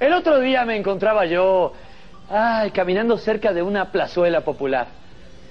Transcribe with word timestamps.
El 0.00 0.14
otro 0.14 0.40
día 0.40 0.64
me 0.64 0.76
encontraba 0.76 1.26
yo, 1.26 1.74
ay, 2.30 2.70
caminando 2.70 3.18
cerca 3.18 3.52
de 3.52 3.62
una 3.62 3.92
plazuela 3.92 4.40
popular. 4.40 4.86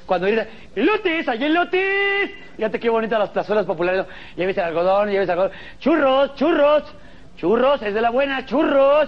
Cuando 0.08 0.26
dice, 0.26 0.48
¡Lotis! 0.76 1.28
¡Allí 1.28 1.50
lotis! 1.50 2.32
Fíjate 2.56 2.80
qué 2.80 2.90
bonitas 2.90 3.20
las 3.20 3.30
plazuelas 3.30 3.68
populares. 3.68 4.08
Lleves 4.36 4.58
el 4.58 4.64
algodón, 4.64 5.10
lleves 5.10 5.30
el 5.30 5.34
algodón. 5.34 5.52
¡Churros, 5.78 6.34
churros! 6.34 6.84
¡Churros! 7.38 7.84
¡Es 7.84 7.94
de 7.94 8.02
la 8.02 8.10
buena! 8.10 8.44
¡Churros! 8.44 9.08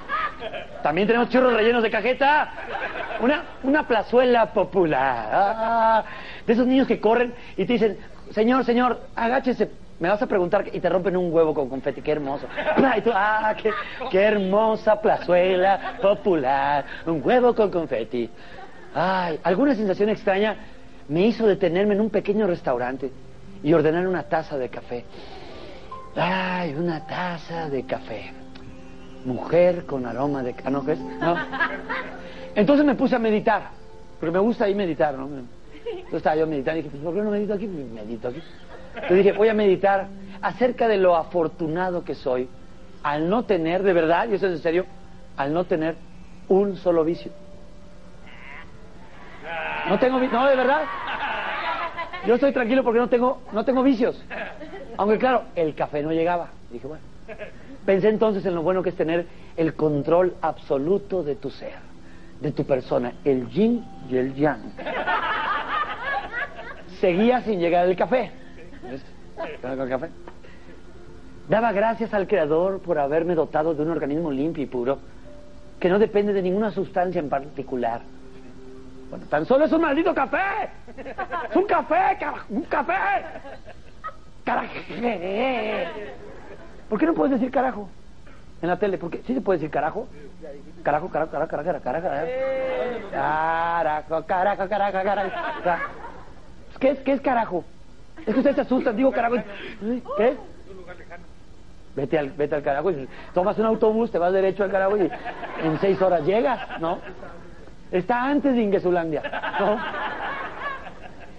También 0.82 1.06
tenemos 1.06 1.28
churros 1.28 1.52
rellenos 1.52 1.82
de 1.82 1.90
cajeta. 1.90 2.48
Una, 3.20 3.44
una 3.62 3.86
plazuela 3.86 4.54
popular. 4.54 5.28
Ah, 5.32 6.04
de 6.46 6.52
esos 6.54 6.66
niños 6.66 6.88
que 6.88 6.98
corren 6.98 7.34
y 7.58 7.66
te 7.66 7.74
dicen, 7.74 7.98
señor, 8.30 8.64
señor, 8.64 9.00
agáchese. 9.14 9.70
Me 9.98 10.08
vas 10.08 10.20
a 10.20 10.26
preguntar 10.26 10.66
y 10.72 10.80
te 10.80 10.88
rompen 10.88 11.16
un 11.16 11.32
huevo 11.32 11.54
con 11.54 11.68
confeti. 11.68 12.02
Qué 12.02 12.12
hermoso. 12.12 12.46
Y 12.96 13.00
tú, 13.00 13.10
ah, 13.14 13.54
qué, 13.60 13.70
qué 14.10 14.22
hermosa 14.22 15.00
plazuela 15.00 15.98
popular. 16.00 16.84
Un 17.06 17.20
huevo 17.24 17.54
con 17.54 17.70
confeti. 17.70 18.30
Ay, 18.94 19.38
alguna 19.42 19.74
sensación 19.74 20.08
extraña 20.08 20.56
me 21.08 21.26
hizo 21.26 21.46
detenerme 21.46 21.94
en 21.94 22.00
un 22.00 22.10
pequeño 22.10 22.46
restaurante 22.46 23.10
y 23.62 23.72
ordenar 23.72 24.06
una 24.06 24.22
taza 24.24 24.56
de 24.58 24.68
café. 24.68 25.04
Ay, 26.14 26.74
una 26.74 27.06
taza 27.06 27.68
de 27.68 27.84
café. 27.84 28.32
Mujer 29.24 29.84
con 29.86 30.06
aroma 30.06 30.42
de... 30.42 30.54
¿no, 30.70 30.82
¿ves? 30.82 30.98
¿No? 30.98 31.36
Entonces 32.54 32.86
me 32.86 32.94
puse 32.94 33.16
a 33.16 33.18
meditar, 33.18 33.70
porque 34.18 34.32
me 34.32 34.38
gusta 34.38 34.64
ahí 34.64 34.74
meditar, 34.74 35.14
¿no? 35.14 35.26
Entonces 35.26 36.14
estaba 36.14 36.36
yo 36.36 36.46
meditando 36.46 36.80
y 36.80 36.82
dije, 36.82 36.90
pues, 36.90 37.02
¿por 37.02 37.14
qué 37.14 37.20
no 37.20 37.30
medito 37.30 37.54
aquí? 37.54 37.66
Pues, 37.66 37.86
medito 37.86 38.28
aquí. 38.28 38.42
Entonces 38.96 39.18
dije, 39.18 39.32
voy 39.32 39.48
a 39.48 39.54
meditar 39.54 40.08
acerca 40.40 40.88
de 40.88 40.96
lo 40.96 41.16
afortunado 41.16 42.04
que 42.04 42.14
soy 42.14 42.48
al 43.02 43.28
no 43.28 43.44
tener, 43.44 43.82
de 43.82 43.92
verdad, 43.92 44.28
y 44.28 44.34
eso 44.34 44.46
es 44.46 44.52
en 44.54 44.58
serio, 44.58 44.86
al 45.36 45.52
no 45.52 45.64
tener 45.64 45.96
un 46.48 46.76
solo 46.76 47.04
vicio. 47.04 47.30
No 49.88 49.98
tengo, 49.98 50.18
vi- 50.18 50.28
no, 50.28 50.46
de 50.48 50.56
verdad. 50.56 50.82
Yo 52.26 52.34
estoy 52.34 52.52
tranquilo 52.52 52.82
porque 52.82 52.98
no 52.98 53.08
tengo, 53.08 53.42
no 53.52 53.64
tengo 53.64 53.82
vicios. 53.84 54.20
Aunque 54.96 55.18
claro, 55.18 55.44
el 55.54 55.74
café 55.74 56.02
no 56.02 56.10
llegaba. 56.10 56.48
Dije, 56.70 56.86
bueno. 56.86 57.02
Pensé 57.84 58.08
entonces 58.08 58.44
en 58.46 58.54
lo 58.56 58.62
bueno 58.62 58.82
que 58.82 58.88
es 58.90 58.96
tener 58.96 59.26
el 59.56 59.74
control 59.74 60.34
absoluto 60.40 61.22
de 61.22 61.36
tu 61.36 61.50
ser, 61.50 61.74
de 62.40 62.50
tu 62.50 62.64
persona, 62.64 63.12
el 63.24 63.48
yin 63.48 63.84
y 64.10 64.16
el 64.16 64.34
yang. 64.34 64.72
Seguía 67.00 67.42
sin 67.42 67.60
llegar 67.60 67.86
el 67.86 67.94
café. 67.96 68.32
Café. 69.36 70.08
Daba 71.48 71.72
gracias 71.72 72.12
al 72.12 72.26
Creador 72.26 72.80
por 72.80 72.98
haberme 72.98 73.34
dotado 73.34 73.74
de 73.74 73.82
un 73.82 73.90
organismo 73.90 74.30
limpio 74.30 74.64
y 74.64 74.66
puro, 74.66 74.98
que 75.78 75.88
no 75.88 75.98
depende 75.98 76.32
de 76.32 76.42
ninguna 76.42 76.70
sustancia 76.70 77.18
en 77.20 77.28
particular. 77.28 78.00
Bueno, 79.10 79.24
tan 79.26 79.46
solo 79.46 79.66
es 79.66 79.72
un 79.72 79.82
maldito 79.82 80.12
café. 80.14 80.70
Es 81.50 81.56
un 81.56 81.64
café, 81.64 82.16
carajo, 82.18 82.46
un 82.48 82.62
café. 82.62 82.94
Carajo. 84.44 84.74
¿Por 86.88 86.98
qué 86.98 87.06
no 87.06 87.14
puedes 87.14 87.32
decir 87.32 87.50
carajo 87.50 87.88
en 88.62 88.68
la 88.68 88.78
tele? 88.78 88.98
Porque 88.98 89.22
sí 89.26 89.34
se 89.34 89.40
puede 89.40 89.58
decir 89.58 89.70
carajo. 89.70 90.08
Carajo, 90.82 91.08
carajo, 91.08 91.30
carajo, 91.30 91.50
carajo, 91.50 91.82
carajo, 91.82 92.08
carajo. 92.08 92.26
Carajo, 93.12 94.26
carajo, 94.26 94.68
carajo, 94.68 95.02
carajo. 95.04 95.30
carajo. 95.62 95.84
¿Qué 96.80 96.90
es, 96.90 96.98
¿Qué 97.00 97.12
es 97.12 97.20
carajo? 97.20 97.64
Es 98.24 98.24
que 98.32 98.38
ustedes 98.40 98.56
se 98.56 98.62
asustan, 98.62 98.96
digo 98.96 99.10
carajo. 99.12 99.36
y- 99.36 100.02
¿Qué 100.16 100.28
es? 100.28 100.36
Vete 101.94 102.18
al, 102.18 102.30
vete 102.30 102.54
al 102.54 102.62
carajo 102.62 102.90
tomas 103.32 103.58
un 103.58 103.64
autobús, 103.66 104.10
te 104.10 104.18
vas 104.18 104.32
derecho 104.32 104.62
al 104.64 104.70
carajo 104.70 104.96
en 104.96 105.78
seis 105.80 106.00
horas 106.02 106.24
llegas, 106.26 106.78
¿no? 106.80 106.98
Está 107.90 108.24
antes 108.24 108.54
de 108.54 108.62
Ingesulandia, 108.62 109.22
¿no? 109.58 109.78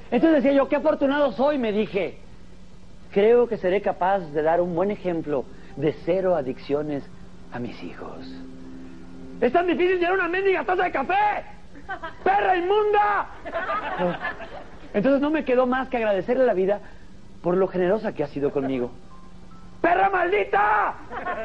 Entonces 0.09 0.41
decía 0.43 0.53
yo, 0.53 0.67
qué 0.67 0.77
afortunado 0.77 1.31
soy, 1.33 1.57
me 1.59 1.71
dije. 1.71 2.17
Creo 3.11 3.47
que 3.47 3.57
seré 3.57 3.81
capaz 3.81 4.19
de 4.19 4.41
dar 4.41 4.59
un 4.61 4.73
buen 4.75 4.89
ejemplo 4.89 5.45
de 5.75 5.93
cero 6.05 6.35
adicciones 6.35 7.03
a 7.53 7.59
mis 7.59 7.81
hijos. 7.83 8.25
Es 9.41 9.51
tan 9.53 9.67
difícil 9.67 9.97
llenar 9.97 10.13
una 10.13 10.27
mendiga 10.27 10.63
taza 10.63 10.83
de 10.83 10.91
café. 10.91 11.13
¡Perra 12.23 12.55
inmunda! 12.57 13.27
Entonces 14.97 15.21
no 15.21 15.29
me 15.29 15.45
quedó 15.45 15.67
más 15.67 15.89
que 15.89 15.97
agradecerle 15.97 16.43
la 16.43 16.55
vida 16.55 16.79
por 17.43 17.55
lo 17.55 17.67
generosa 17.67 18.13
que 18.13 18.23
ha 18.23 18.27
sido 18.27 18.51
conmigo. 18.51 18.89
¡Perra 19.79 20.09
maldita! 20.09 20.95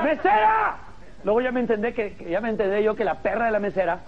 ¡Mesera! 0.02 0.76
Luego 1.22 1.42
ya 1.42 1.52
me 1.52 1.60
entendé 1.60 1.92
que, 1.92 2.16
ya 2.30 2.40
me 2.40 2.48
entendé 2.48 2.82
yo 2.82 2.96
que 2.96 3.04
la 3.04 3.16
perra 3.16 3.44
de 3.44 3.50
la 3.50 3.58
mesera 3.58 4.00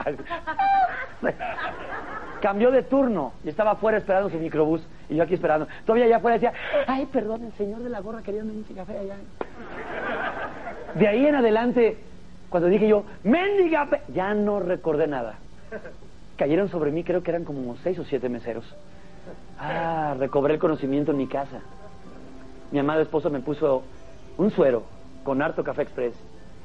cambió 2.41 2.71
de 2.71 2.85
turno 2.85 3.35
y 3.45 3.51
estaba 3.51 3.73
afuera 3.73 3.99
esperando 3.99 4.31
su 4.31 4.39
microbús 4.39 4.81
y 5.11 5.17
yo 5.17 5.25
aquí 5.25 5.35
esperando. 5.35 5.69
Todavía 5.85 6.07
allá 6.07 6.17
afuera 6.17 6.39
decía, 6.39 6.55
ay, 6.87 7.05
perdón, 7.13 7.45
el 7.45 7.53
señor 7.53 7.81
de 7.83 7.91
la 7.91 8.01
gorra 8.01 8.23
quería 8.23 8.43
un 8.43 8.65
café 8.75 8.97
allá. 8.97 9.17
De 10.95 11.07
ahí 11.07 11.27
en 11.27 11.35
adelante, 11.35 11.99
cuando 12.49 12.71
dije 12.71 12.89
yo, 12.89 13.05
mendiga, 13.23 13.91
pe-", 13.91 14.01
ya 14.09 14.33
no 14.33 14.59
recordé 14.61 15.07
nada. 15.07 15.35
Cayeron 16.39 16.71
sobre 16.71 16.93
mí, 16.93 17.05
creo 17.05 17.23
que 17.23 17.31
eran 17.31 17.45
como 17.45 17.77
seis 17.77 17.99
o 17.99 18.07
siete 18.07 18.31
meseros. 18.31 18.65
Ah, 19.59 20.15
recobré 20.19 20.55
el 20.55 20.61
conocimiento 20.61 21.13
en 21.13 21.19
mi 21.19 21.27
casa. 21.27 21.61
Mi 22.71 22.79
amado 22.79 23.01
esposo 23.01 23.31
me 23.31 23.41
puso 23.41 23.85
un 24.37 24.51
suero 24.51 24.85
con 25.23 25.41
harto 25.43 25.63
café 25.63 25.83
express. 25.83 26.15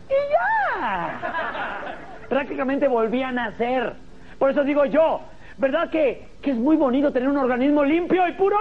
¡Y 0.10 0.14
ya! 0.32 1.98
Prácticamente 2.28 2.88
volví 2.88 3.22
a 3.24 3.32
nacer. 3.32 3.94
Por 4.38 4.52
eso 4.52 4.64
digo 4.64 4.86
yo, 4.86 5.22
¿verdad 5.58 5.90
que, 5.90 6.28
que 6.42 6.52
es 6.52 6.58
muy 6.58 6.76
bonito 6.76 7.12
tener 7.12 7.30
un 7.30 7.38
organismo 7.38 7.84
limpio 7.84 8.28
y 8.28 8.32
puro? 8.34 8.58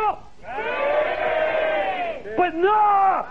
Pues 2.36 2.54
no. 2.54 3.24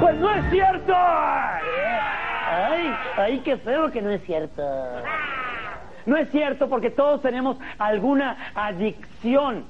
Pues 0.00 0.16
no 0.16 0.34
es 0.34 0.50
cierto. 0.50 0.94
Ay, 3.16 3.40
qué 3.40 3.56
feo 3.56 3.90
que 3.90 4.02
no 4.02 4.10
es 4.10 4.22
cierto. 4.24 4.62
No 6.06 6.16
es 6.16 6.30
cierto 6.30 6.68
porque 6.68 6.90
todos 6.90 7.22
tenemos 7.22 7.56
alguna 7.78 8.52
adicción 8.54 9.64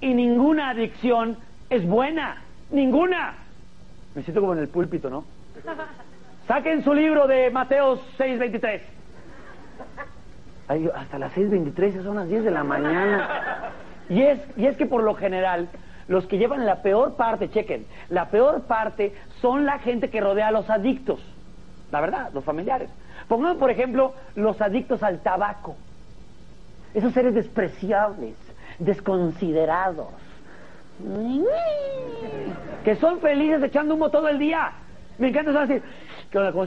y 0.00 0.14
ninguna 0.14 0.70
adicción 0.70 1.36
es 1.70 1.86
buena, 1.86 2.42
ninguna. 2.70 3.34
Me 4.14 4.22
siento 4.22 4.40
como 4.40 4.52
en 4.54 4.60
el 4.60 4.68
púlpito, 4.68 5.10
¿no? 5.10 5.24
Saquen 6.46 6.84
su 6.84 6.94
libro 6.94 7.26
de 7.26 7.50
Mateo 7.50 8.00
6:23. 8.18 8.80
Ay, 10.68 10.88
hasta 10.94 11.18
las 11.18 11.32
6:23 11.36 11.94
ya 11.94 12.02
son 12.02 12.16
las 12.16 12.28
10 12.28 12.44
de 12.44 12.50
la 12.50 12.62
mañana. 12.62 13.72
Y 14.08 14.22
es, 14.22 14.40
y 14.56 14.66
es 14.66 14.76
que 14.76 14.86
por 14.86 15.02
lo 15.02 15.14
general, 15.14 15.68
los 16.06 16.26
que 16.26 16.38
llevan 16.38 16.64
la 16.64 16.82
peor 16.82 17.16
parte, 17.16 17.50
chequen, 17.50 17.86
la 18.08 18.30
peor 18.30 18.62
parte 18.62 19.12
son 19.40 19.66
la 19.66 19.80
gente 19.80 20.10
que 20.10 20.20
rodea 20.20 20.48
a 20.48 20.52
los 20.52 20.70
adictos. 20.70 21.20
La 21.90 22.00
verdad, 22.00 22.30
los 22.32 22.44
familiares. 22.44 22.90
Pongamos, 23.28 23.58
por 23.58 23.70
ejemplo, 23.70 24.14
los 24.34 24.60
adictos 24.60 25.02
al 25.02 25.20
tabaco. 25.20 25.76
Esos 26.94 27.12
seres 27.12 27.34
despreciables, 27.34 28.34
desconsiderados, 28.78 30.08
que 32.84 32.96
son 32.96 33.20
felices 33.20 33.62
echando 33.62 33.94
humo 33.94 34.10
todo 34.10 34.28
el 34.28 34.38
ddía. 34.38 34.72
Me 35.18 35.28
encanta 35.28 35.50
eso 35.50 35.60
así. 35.60 35.82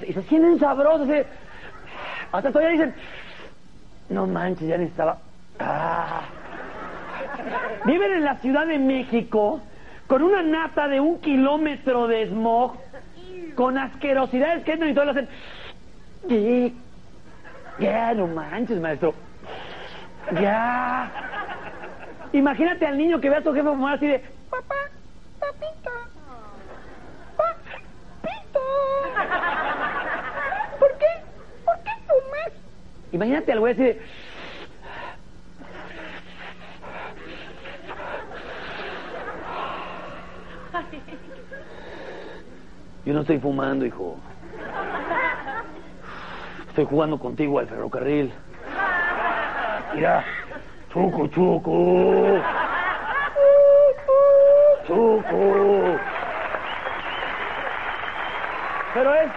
Y 0.07 0.13
se 0.13 0.21
sienten 0.23 0.59
sabrosos. 0.59 1.07
Hasta 2.31 2.51
todavía 2.51 2.71
dicen, 2.71 2.93
no 4.09 4.27
manches, 4.27 4.67
ya 4.67 4.77
necesitaba. 4.77 5.17
Ah. 5.59 6.21
Viven 7.85 8.11
en 8.13 8.23
la 8.23 8.35
Ciudad 8.37 8.67
de 8.67 8.77
México 8.77 9.61
con 10.07 10.23
una 10.23 10.41
nata 10.41 10.87
de 10.87 10.99
un 10.99 11.19
kilómetro 11.19 12.07
de 12.07 12.27
smog, 12.27 12.77
con 13.59 13.77
asquerosidades 13.77 14.63
que 14.63 14.71
entran 14.71 14.89
y 14.91 14.93
todos 14.93 15.07
lo 15.07 15.11
hacen. 15.11 15.27
"Sí, 16.29 16.77
Ya, 17.77 18.13
no 18.13 18.25
manches, 18.27 18.79
maestro. 18.79 19.13
Ya. 20.41 21.11
Imagínate 22.31 22.85
al 22.87 22.97
niño 22.97 23.19
que 23.19 23.29
ve 23.29 23.35
a 23.35 23.41
su 23.43 23.51
jefe 23.53 23.67
fumar 23.67 23.95
así 23.95 24.07
de, 24.07 24.19
papá, 24.49 24.75
papito, 25.39 25.91
papito. 27.35 28.59
¿Por 30.79 30.97
qué? 30.99 31.05
¿Por 31.65 31.75
qué 31.83 31.91
fumas? 32.07 32.53
Imagínate 33.11 33.51
al 33.51 33.59
güey 33.59 33.73
así 33.73 33.83
de, 33.83 34.01
Yo 43.09 43.15
no 43.15 43.21
estoy 43.21 43.39
fumando, 43.39 43.87
hijo. 43.87 44.17
Estoy 46.67 46.85
jugando 46.85 47.17
contigo 47.17 47.57
al 47.57 47.65
ferrocarril. 47.65 48.31
Mira, 49.95 50.23
chuco, 50.93 51.25
chuco. 51.29 52.39
Chuco. 54.85 55.99
Pero 58.93 59.15
es. 59.15 59.31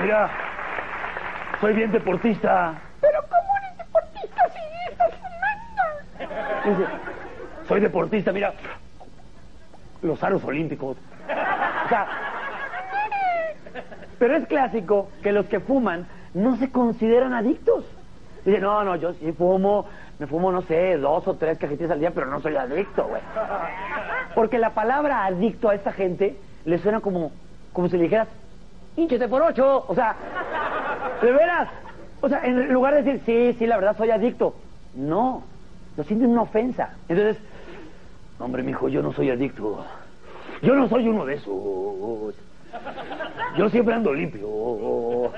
Mira, 0.00 0.30
soy 1.60 1.74
bien 1.74 1.90
deportista. 1.90 2.74
Pero 3.00 3.18
¿cómo 3.22 3.58
eres 3.58 3.78
deportista 3.78 4.48
si 4.48 4.92
estás 4.92 5.12
fumando? 6.62 6.86
Soy 7.66 7.80
deportista, 7.80 8.30
mira 8.30 8.54
los 10.02 10.22
aros 10.22 10.44
olímpicos. 10.44 10.96
O 11.84 11.88
sea, 11.88 12.06
pero 14.18 14.36
es 14.36 14.46
clásico 14.46 15.08
que 15.22 15.32
los 15.32 15.46
que 15.46 15.60
fuman 15.60 16.06
no 16.34 16.56
se 16.56 16.70
consideran 16.70 17.32
adictos. 17.32 17.84
Dice, 18.44 18.60
no, 18.60 18.84
no, 18.84 18.96
yo 18.96 19.12
sí 19.14 19.32
fumo, 19.32 19.86
me 20.18 20.26
fumo, 20.26 20.52
no 20.52 20.62
sé, 20.62 20.96
dos 20.96 21.26
o 21.26 21.34
tres 21.34 21.58
cajetillas 21.58 21.92
al 21.92 22.00
día, 22.00 22.10
pero 22.12 22.26
no 22.26 22.40
soy 22.40 22.56
adicto, 22.56 23.06
güey. 23.06 23.22
Porque 24.34 24.58
la 24.58 24.70
palabra 24.70 25.24
adicto 25.24 25.68
a 25.68 25.74
esta 25.74 25.92
gente 25.92 26.36
le 26.64 26.78
suena 26.78 27.00
como, 27.00 27.32
como 27.72 27.88
si 27.88 27.96
le 27.96 28.04
dijeras, 28.04 28.28
hinchete 28.96 29.28
por 29.28 29.42
ocho. 29.42 29.84
O 29.88 29.94
sea, 29.94 30.14
de 31.20 31.32
veras. 31.32 31.68
O 32.20 32.28
sea, 32.28 32.44
en 32.44 32.72
lugar 32.72 32.94
de 32.94 33.02
decir, 33.02 33.22
sí, 33.26 33.58
sí, 33.58 33.66
la 33.66 33.76
verdad 33.76 33.96
soy 33.96 34.10
adicto. 34.10 34.54
No, 34.94 35.42
lo 35.96 36.04
sienten 36.04 36.30
una 36.30 36.42
ofensa. 36.42 36.90
Entonces, 37.08 37.42
hombre, 38.38 38.62
mijo, 38.62 38.88
yo 38.88 39.02
no 39.02 39.12
soy 39.12 39.30
adicto. 39.30 39.84
Yo 40.62 40.74
no 40.74 40.88
soy 40.88 41.08
uno 41.08 41.24
de 41.24 41.34
esos. 41.34 42.34
Yo 43.56 43.68
siempre 43.68 43.94
ando 43.94 44.12
limpio 44.12 45.32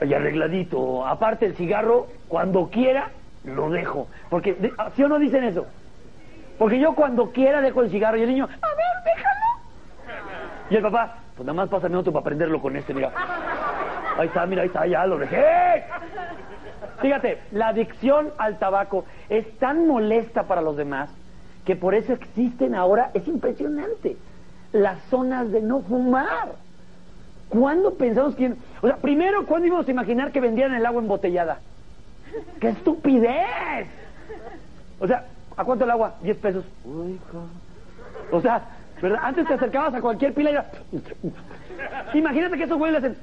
y 0.00 0.14
arregladito. 0.14 1.06
Aparte 1.06 1.46
el 1.46 1.54
cigarro, 1.54 2.08
cuando 2.28 2.68
quiera, 2.68 3.10
lo 3.44 3.70
dejo. 3.70 4.08
Porque, 4.28 4.72
¿sí 4.94 5.02
o 5.02 5.08
no 5.08 5.18
dicen 5.18 5.44
eso? 5.44 5.66
Porque 6.58 6.78
yo 6.78 6.94
cuando 6.94 7.30
quiera 7.30 7.60
dejo 7.60 7.82
el 7.82 7.90
cigarro 7.90 8.16
y 8.16 8.22
el 8.22 8.28
niño, 8.28 8.44
a 8.44 8.48
ver, 8.48 9.14
déjalo. 9.16 10.20
Y 10.70 10.76
el 10.76 10.82
papá, 10.82 11.18
pues 11.36 11.46
nada 11.46 11.56
más 11.56 11.68
pásame 11.68 11.96
otro 11.96 12.12
para 12.12 12.24
prenderlo 12.24 12.60
con 12.60 12.76
este, 12.76 12.92
mira. 12.94 13.12
Ahí 14.18 14.26
está, 14.26 14.44
mira, 14.46 14.62
ahí 14.62 14.68
está, 14.68 14.86
ya 14.86 15.06
lo 15.06 15.18
dejé. 15.18 15.84
Fíjate, 17.00 17.42
la 17.52 17.68
adicción 17.68 18.30
al 18.38 18.58
tabaco 18.58 19.04
es 19.28 19.58
tan 19.58 19.86
molesta 19.88 20.44
para 20.44 20.60
los 20.60 20.76
demás 20.76 21.10
que 21.64 21.76
por 21.76 21.94
eso 21.94 22.12
existen 22.12 22.74
ahora, 22.74 23.10
es 23.14 23.26
impresionante, 23.28 24.16
las 24.72 25.00
zonas 25.04 25.50
de 25.52 25.60
no 25.60 25.80
fumar. 25.80 26.52
¿Cuándo 27.48 27.94
pensamos 27.94 28.34
que... 28.34 28.54
O 28.80 28.86
sea, 28.86 28.96
primero, 28.96 29.46
¿cuándo 29.46 29.66
íbamos 29.66 29.86
a 29.86 29.90
imaginar 29.90 30.32
que 30.32 30.40
vendían 30.40 30.74
el 30.74 30.86
agua 30.86 31.02
embotellada? 31.02 31.60
¡Qué 32.60 32.70
estupidez! 32.70 33.86
O 34.98 35.06
sea, 35.06 35.26
¿a 35.56 35.64
cuánto 35.64 35.84
el 35.84 35.90
agua? 35.90 36.14
10 36.22 36.36
pesos. 36.38 36.64
Uy, 36.84 37.20
o 38.30 38.40
sea, 38.40 38.62
¿verdad? 39.02 39.20
Antes 39.22 39.46
te 39.46 39.54
acercabas 39.54 39.94
a 39.94 40.00
cualquier 40.00 40.32
pila 40.32 40.50
y 40.50 40.54
era... 40.54 40.70
Imagínate 42.14 42.56
que 42.56 42.64
esos 42.64 42.78
güeyes 42.78 43.00
le 43.00 43.06
hacen... 43.06 43.22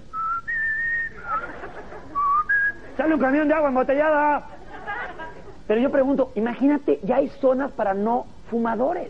¡Sale 2.95 3.15
un 3.15 3.19
camión 3.19 3.47
de 3.47 3.53
agua 3.53 3.69
embotellada! 3.69 4.45
Pero 5.69 5.81
yo 5.81 5.91
pregunto, 5.91 6.31
imagínate, 6.33 6.99
ya 7.03 7.17
hay 7.17 7.29
zonas 7.41 7.71
para 7.73 7.93
no 7.93 8.25
fumadores. 8.49 9.09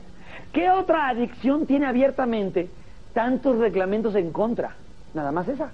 ¿Qué 0.52 0.70
otra 0.70 1.08
adicción 1.08 1.66
tiene 1.66 1.86
abiertamente 1.86 2.68
tantos 3.14 3.58
reglamentos 3.60 4.14
en 4.16 4.34
contra? 4.34 4.72
Nada 5.14 5.32
más 5.32 5.48
esa. 5.48 5.72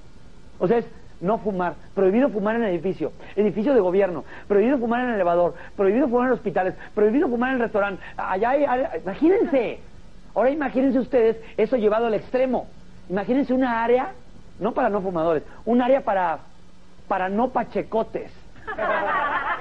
O 0.60 0.68
sea, 0.68 0.78
es 0.78 0.86
no 1.22 1.40
fumar, 1.40 1.74
prohibido 1.96 2.30
fumar 2.30 2.58
en 2.58 2.66
edificio, 2.66 3.14
edificio 3.36 3.74
de 3.74 3.80
gobierno, 3.80 4.26
prohibido 4.48 4.78
fumar 4.78 5.02
en 5.02 5.08
el 5.08 5.16
elevador, 5.16 5.56
prohibido 5.76 6.08
fumar 6.08 6.28
en 6.28 6.34
hospitales, 6.34 6.76
prohibido 6.94 7.30
fumar 7.30 7.50
en 7.50 7.56
el 7.56 7.62
restaurante. 7.64 8.04
Allá 8.16 8.52
hay, 8.52 9.00
imagínense. 9.04 9.80
Ahora 10.36 10.52
imagínense 10.52 11.00
ustedes 11.00 11.38
eso 11.58 11.78
llevado 11.78 12.06
al 12.06 12.14
extremo. 12.14 12.68
Imagínense 13.10 13.56
una 13.56 13.84
área, 13.84 14.12
no 14.60 14.74
para 14.74 14.90
no 14.90 15.02
fumadores, 15.02 15.42
un 15.66 15.82
área 15.82 16.02
para, 16.02 16.42
para 17.08 17.28
no 17.28 17.50
pachecotes. 17.50 18.32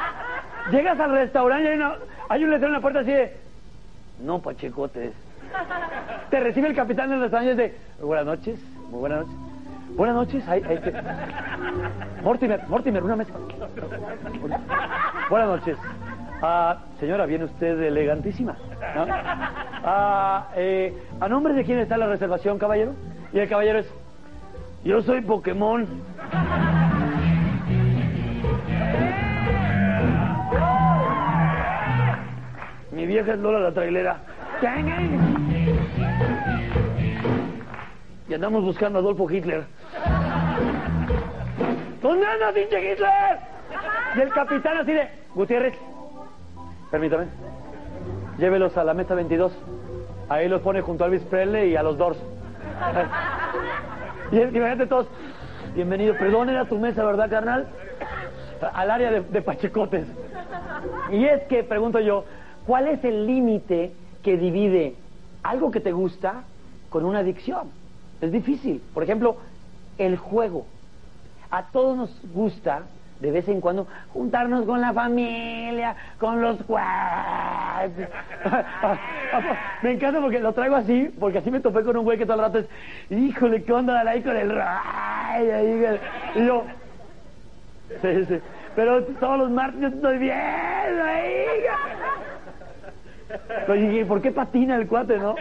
Llegas 0.71 0.99
al 0.99 1.13
restaurante 1.13 1.65
y 1.65 1.81
hay, 1.81 1.93
hay 2.29 2.45
un 2.45 2.51
letrero 2.51 2.69
en 2.69 2.73
la 2.73 2.81
puerta 2.81 3.01
así 3.01 3.13
de, 3.13 3.37
no 4.21 4.41
pachecotes. 4.41 5.13
Te 6.31 6.41
recibe 6.41 6.69
el 6.69 6.75
capitán 6.75 7.11
del 7.11 7.21
restaurante 7.21 7.53
y 7.53 7.57
dice, 7.57 7.79
buenas 8.01 8.27
noches, 8.27 8.59
muy 8.91 9.01
buenas 9.01 9.27
noches. 9.27 9.55
Buenas 9.97 10.17
noches. 10.17 10.45
Mortimer, 12.23 12.67
Mortimer, 12.69 13.05
una 13.05 13.17
mesa. 13.17 13.33
Buenas 15.31 15.49
noches. 15.49 15.79
Ah, 16.43 16.79
señora, 16.99 17.27
viene 17.27 17.45
usted 17.45 17.81
elegantísima. 17.81 18.57
Ah, 19.85 20.49
eh, 20.57 20.93
¿A 21.21 21.29
nombre 21.29 21.55
de 21.55 21.65
quién 21.65 21.79
está 21.79 21.97
la 21.97 22.07
reservación, 22.07 22.59
caballero? 22.59 22.93
Y 23.33 23.39
el 23.39 23.49
caballero 23.49 23.79
es... 23.79 23.87
Yo 24.85 25.01
soy 25.03 25.21
Pokémon. 25.21 25.87
Mi 33.05 33.09
vieja 33.09 33.35
es 33.35 33.39
Lola 33.39 33.59
la 33.59 33.71
trailera. 33.71 34.17
Y 38.27 38.33
andamos 38.33 38.65
buscando 38.65 38.99
a 38.99 39.03
Adolfo 39.03 39.31
Hitler. 39.31 39.65
¿Dónde 42.01 42.27
anda, 42.27 42.51
pinche 42.55 42.93
Hitler? 42.93 43.11
Y 44.17 44.21
el 44.23 44.31
capitán 44.31 44.79
así 44.79 44.93
de, 44.93 45.07
Gutiérrez, 45.35 45.75
permítame, 46.91 47.27
llévelos 48.39 48.75
a 48.79 48.85
la 48.85 48.95
mesa 48.95 49.15
22. 49.15 49.53
Ahí 50.31 50.49
los 50.49 50.63
pone 50.63 50.81
junto 50.81 51.05
a 51.05 51.09
Elvis 51.09 51.25
Presley 51.25 51.73
y 51.73 51.77
a 51.77 51.83
los 51.83 51.99
Doors. 51.99 52.19
Y 54.33 54.37
imagínate 54.39 54.87
todos, 54.87 55.09
bienvenido, 55.75 56.17
perdón, 56.17 56.49
era 56.49 56.65
tu 56.65 56.79
mesa, 56.79 57.05
¿verdad, 57.05 57.29
carnal? 57.29 57.67
Al 58.73 58.91
área 58.91 59.11
de, 59.11 59.21
de 59.21 59.43
pachecotes. 59.43 60.07
Y 61.13 61.27
es 61.27 61.43
que, 61.49 61.65
pregunto 61.65 62.01
yo, 62.01 62.25
¿cuál 62.67 62.89
es 62.89 63.05
el 63.05 63.27
límite 63.27 63.93
que 64.23 64.37
divide 64.37 64.95
algo 65.43 65.71
que 65.71 65.81
te 65.81 65.93
gusta 65.93 66.45
con 66.91 67.05
una 67.05 67.21
adicción? 67.21 67.71
Es 68.21 68.33
difícil. 68.33 68.83
Por 68.93 69.03
ejemplo, 69.03 69.37
el 69.99 70.17
juego. 70.17 70.67
A 71.51 71.65
todos 71.65 71.97
nos 71.97 72.33
gusta 72.33 72.83
de 73.21 73.31
vez 73.31 73.49
en 73.49 73.61
cuando 73.61 73.87
juntarnos 74.13 74.67
con 74.67 74.81
la 74.81 74.93
familia, 74.93 75.95
con 76.19 76.43
los 76.43 76.59
me 79.83 79.93
encanta 79.93 80.21
porque 80.21 80.41
lo 80.41 80.53
traigo 80.53 80.77
así, 80.77 81.11
porque 81.19 81.39
así 81.39 81.51
me 81.51 81.61
topé 81.61 81.83
con 81.85 81.97
un 81.97 82.05
güey 82.05 82.19
que 82.19 82.27
todo 82.27 82.37
el 82.37 82.43
rato 82.43 82.59
es, 82.59 82.67
híjole, 83.11 83.63
¿qué 83.63 83.73
onda 83.73 84.01
ahí 84.01 84.23
con 84.23 84.37
el? 84.37 84.53
Y 86.35 86.47
yo, 86.47 86.65
sí, 88.03 88.25
sí. 88.27 88.41
Pero 88.77 89.05
todos 89.05 89.39
los 89.39 89.51
martes 89.51 89.93
estoy 89.93 90.19
bien, 90.19 90.35
ahí. 90.35 91.45
Oye, 93.69 94.05
¿por 94.05 94.21
qué 94.21 94.31
patina 94.31 94.77
el 94.77 94.87
cuate, 94.87 95.19
no? 95.19 95.35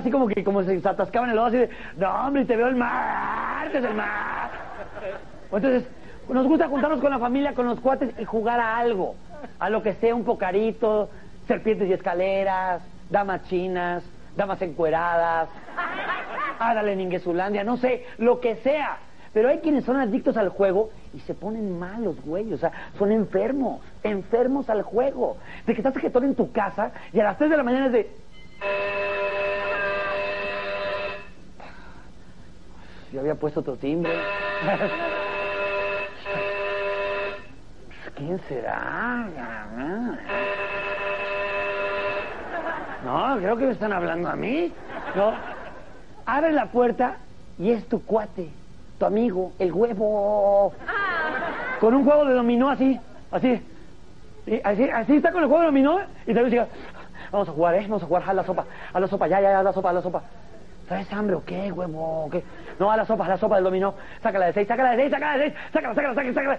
así 0.00 0.10
como 0.10 0.26
que 0.28 0.42
como 0.42 0.62
se 0.62 0.76
atascaban 0.76 1.28
en 1.28 1.30
el 1.30 1.36
lodo 1.36 1.48
así 1.48 1.58
de, 1.58 1.70
no 1.96 2.26
hombre, 2.26 2.44
te 2.44 2.56
veo 2.56 2.68
el 2.68 2.76
martes, 2.76 3.84
el 3.84 3.94
mar. 3.94 4.50
Entonces, 5.52 5.84
nos 6.28 6.46
gusta 6.46 6.68
juntarnos 6.68 7.00
con 7.00 7.10
la 7.10 7.18
familia, 7.18 7.54
con 7.54 7.66
los 7.66 7.80
cuates 7.80 8.10
y 8.18 8.24
jugar 8.24 8.60
a 8.60 8.78
algo, 8.78 9.16
a 9.58 9.70
lo 9.70 9.82
que 9.82 9.94
sea 9.94 10.14
un 10.14 10.24
pocarito, 10.24 11.10
serpientes 11.46 11.88
y 11.88 11.92
escaleras, 11.92 12.82
damas 13.10 13.44
chinas, 13.48 14.02
damas 14.36 14.62
encueradas, 14.62 15.48
ádale 16.58 16.92
en 16.92 17.00
Ingesulandia, 17.02 17.64
no 17.64 17.76
sé, 17.76 18.06
lo 18.18 18.40
que 18.40 18.56
sea. 18.56 18.98
Pero 19.32 19.48
hay 19.48 19.58
quienes 19.58 19.84
son 19.84 19.96
adictos 19.96 20.36
al 20.36 20.48
juego 20.48 20.90
y 21.14 21.20
se 21.20 21.34
ponen 21.34 21.78
malos, 21.78 22.16
güey. 22.24 22.52
O 22.52 22.58
sea, 22.58 22.72
son 22.98 23.12
enfermos, 23.12 23.80
enfermos 24.02 24.68
al 24.68 24.82
juego. 24.82 25.36
De 25.66 25.74
que 25.74 25.80
estás 25.80 25.96
jetón 25.96 26.24
en 26.24 26.34
tu 26.34 26.50
casa 26.50 26.90
y 27.12 27.20
a 27.20 27.24
las 27.24 27.38
3 27.38 27.50
de 27.50 27.56
la 27.56 27.62
mañana 27.62 27.86
es 27.86 27.92
de... 27.92 28.10
Yo 33.12 33.20
había 33.20 33.34
puesto 33.34 33.60
otro 33.60 33.76
timbre. 33.76 34.12
¿Quién 38.20 38.38
será? 38.48 39.26
No, 43.04 43.36
creo 43.38 43.56
que 43.56 43.64
me 43.66 43.72
están 43.72 43.92
hablando 43.94 44.28
a 44.28 44.36
mí. 44.36 44.72
No. 45.16 45.32
Abre 46.26 46.52
la 46.52 46.66
puerta 46.66 47.16
y 47.58 47.70
es 47.70 47.88
tu 47.88 48.04
cuate, 48.04 48.50
tu 49.00 49.06
amigo, 49.06 49.52
el 49.58 49.72
huevo. 49.72 50.72
Con 51.80 51.94
un 51.94 52.04
juego 52.04 52.26
de 52.26 52.34
dominó 52.34 52.68
así, 52.68 53.00
así. 53.32 53.60
así, 54.62 55.16
está 55.16 55.32
con 55.32 55.42
el 55.42 55.48
juego 55.48 55.60
de 55.60 55.66
dominó 55.66 56.00
y 56.26 56.34
te 56.34 56.44
dice, 56.44 56.66
vamos 57.32 57.48
a 57.48 57.52
jugar, 57.52 57.74
¿eh? 57.76 57.82
Vamos 57.82 58.02
a 58.02 58.06
jugar 58.06 58.22
a 58.28 58.34
la 58.34 58.44
sopa, 58.44 58.64
a 58.92 59.00
la 59.00 59.08
sopa, 59.08 59.26
ya, 59.26 59.40
ya, 59.40 59.58
a 59.58 59.62
la 59.62 59.72
sopa, 59.72 59.88
a 59.90 59.92
la 59.94 60.02
sopa. 60.02 60.22
¿Traes 60.86 61.10
hambre 61.12 61.36
o 61.36 61.44
qué, 61.44 61.72
huevo? 61.72 62.28
¿Qué? 62.30 62.44
No, 62.78 62.90
a 62.90 62.96
la 62.98 63.06
sopa, 63.06 63.24
a 63.24 63.28
la 63.28 63.38
sopa 63.38 63.54
del 63.54 63.64
dominó. 63.64 63.94
Sácala 64.22 64.46
de 64.46 64.52
seis, 64.52 64.68
sácala 64.68 64.90
de 64.90 64.96
seis, 64.98 65.10
sácala 65.10 65.36
de 65.38 65.42
seis, 65.44 65.54
sácala, 65.72 65.94
sácala, 65.94 66.14
sácala, 66.14 66.34
sácala. 66.34 66.58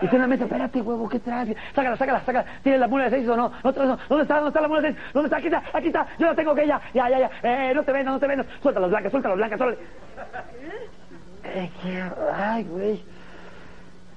Y 0.00 0.14
en 0.14 0.20
la 0.20 0.26
mesa, 0.28 0.44
espérate, 0.44 0.80
huevo, 0.80 1.08
¿qué 1.08 1.18
traes? 1.18 1.56
Sácala, 1.74 1.96
sácala, 1.96 2.20
sácala. 2.24 2.44
¿Tienes 2.62 2.80
la 2.80 2.86
mula 2.86 3.04
de 3.04 3.10
seis 3.10 3.28
o 3.28 3.36
no? 3.36 3.50
no, 3.64 3.72
¿Dónde 3.72 4.22
está? 4.22 4.36
¿Dónde 4.36 4.48
está 4.48 4.60
la 4.60 4.68
mula 4.68 4.80
de 4.82 4.92
seis? 4.92 5.04
¿Dónde 5.12 5.26
está? 5.26 5.36
Aquí 5.38 5.46
está, 5.48 5.62
aquí 5.72 5.86
está. 5.88 6.06
Yo 6.18 6.26
la 6.26 6.34
tengo 6.34 6.54
que 6.54 6.66
ya. 6.66 6.80
Ya, 6.94 7.08
ya, 7.10 7.18
ya. 7.18 7.30
Eh, 7.42 7.72
no 7.74 7.82
te 7.82 7.92
vendas, 7.92 8.14
no 8.14 8.20
te 8.20 8.26
vendas. 8.28 8.46
Suelta 8.62 8.80
las 8.80 8.90
blancas, 8.90 9.10
suelta 9.10 9.28
las 9.30 9.38
blancas, 9.38 9.58
suelta. 9.58 9.80
Eh, 9.82 9.86
qué- 10.60 10.94
Ay, 12.34 12.64
güey. 12.64 13.02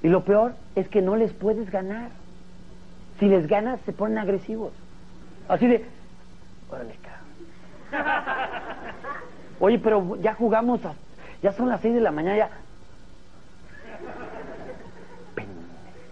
Y 0.04 0.08
lo 0.10 0.24
peor 0.24 0.54
es 0.76 0.88
que 0.90 1.02
no 1.02 1.16
les 1.16 1.34
puedes 1.34 1.70
ganar. 1.72 2.10
Si 3.20 3.28
les 3.28 3.48
ganas, 3.48 3.80
se 3.86 3.94
ponen 3.94 4.18
agresivos. 4.18 4.72
Así 5.48 5.68
de, 5.68 5.86
órale, 6.70 6.96
cabrón. 7.92 8.08
Oye, 9.60 9.80
pero 9.80 10.16
ya 10.18 10.34
jugamos, 10.36 10.86
a- 10.86 10.94
ya 11.42 11.52
son 11.54 11.70
las 11.70 11.82
seis 11.82 11.94
de 11.96 12.02
la 12.02 12.12
mañana, 12.12 12.38
ya. 12.38 12.50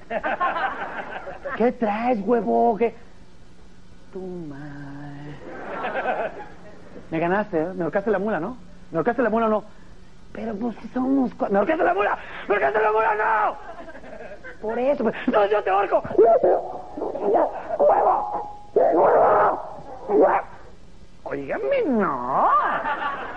¿Qué 1.57 1.71
traes, 1.71 2.19
huevo? 2.25 2.75
¿Qué? 2.77 2.95
Tu 4.13 4.19
madre. 4.19 5.35
Me 7.11 7.19
ganaste, 7.19 7.61
¿eh? 7.61 7.67
Me 7.75 7.83
ahorcaste 7.83 8.11
la 8.11 8.19
mula, 8.19 8.39
¿no? 8.39 8.57
¿Me 8.91 8.97
ahorcaste 8.97 9.21
la 9.21 9.29
mula 9.29 9.47
no? 9.47 9.63
Pero 10.35 10.53
pues 10.55 10.75
si 10.81 10.87
somos... 10.89 11.31
cua- 11.37 11.49
¿Me 11.49 11.59
ahorcaste 11.59 11.83
la 11.83 11.93
mula? 11.93 12.17
¿Me 12.47 12.55
ahorcaste 12.55 12.81
la 12.81 12.91
mula 12.91 13.15
no? 13.15 13.55
Por 14.61 14.79
eso, 14.79 15.03
pues... 15.03 15.15
No, 15.27 15.45
yo 15.45 15.63
te 15.63 15.69
ahorco. 15.69 16.03
¡Huevo! 16.17 16.85
¡Huevo! 17.77 18.49
¡Huevo! 20.09 20.41
Óigame, 21.23 21.81
no. 21.87 22.49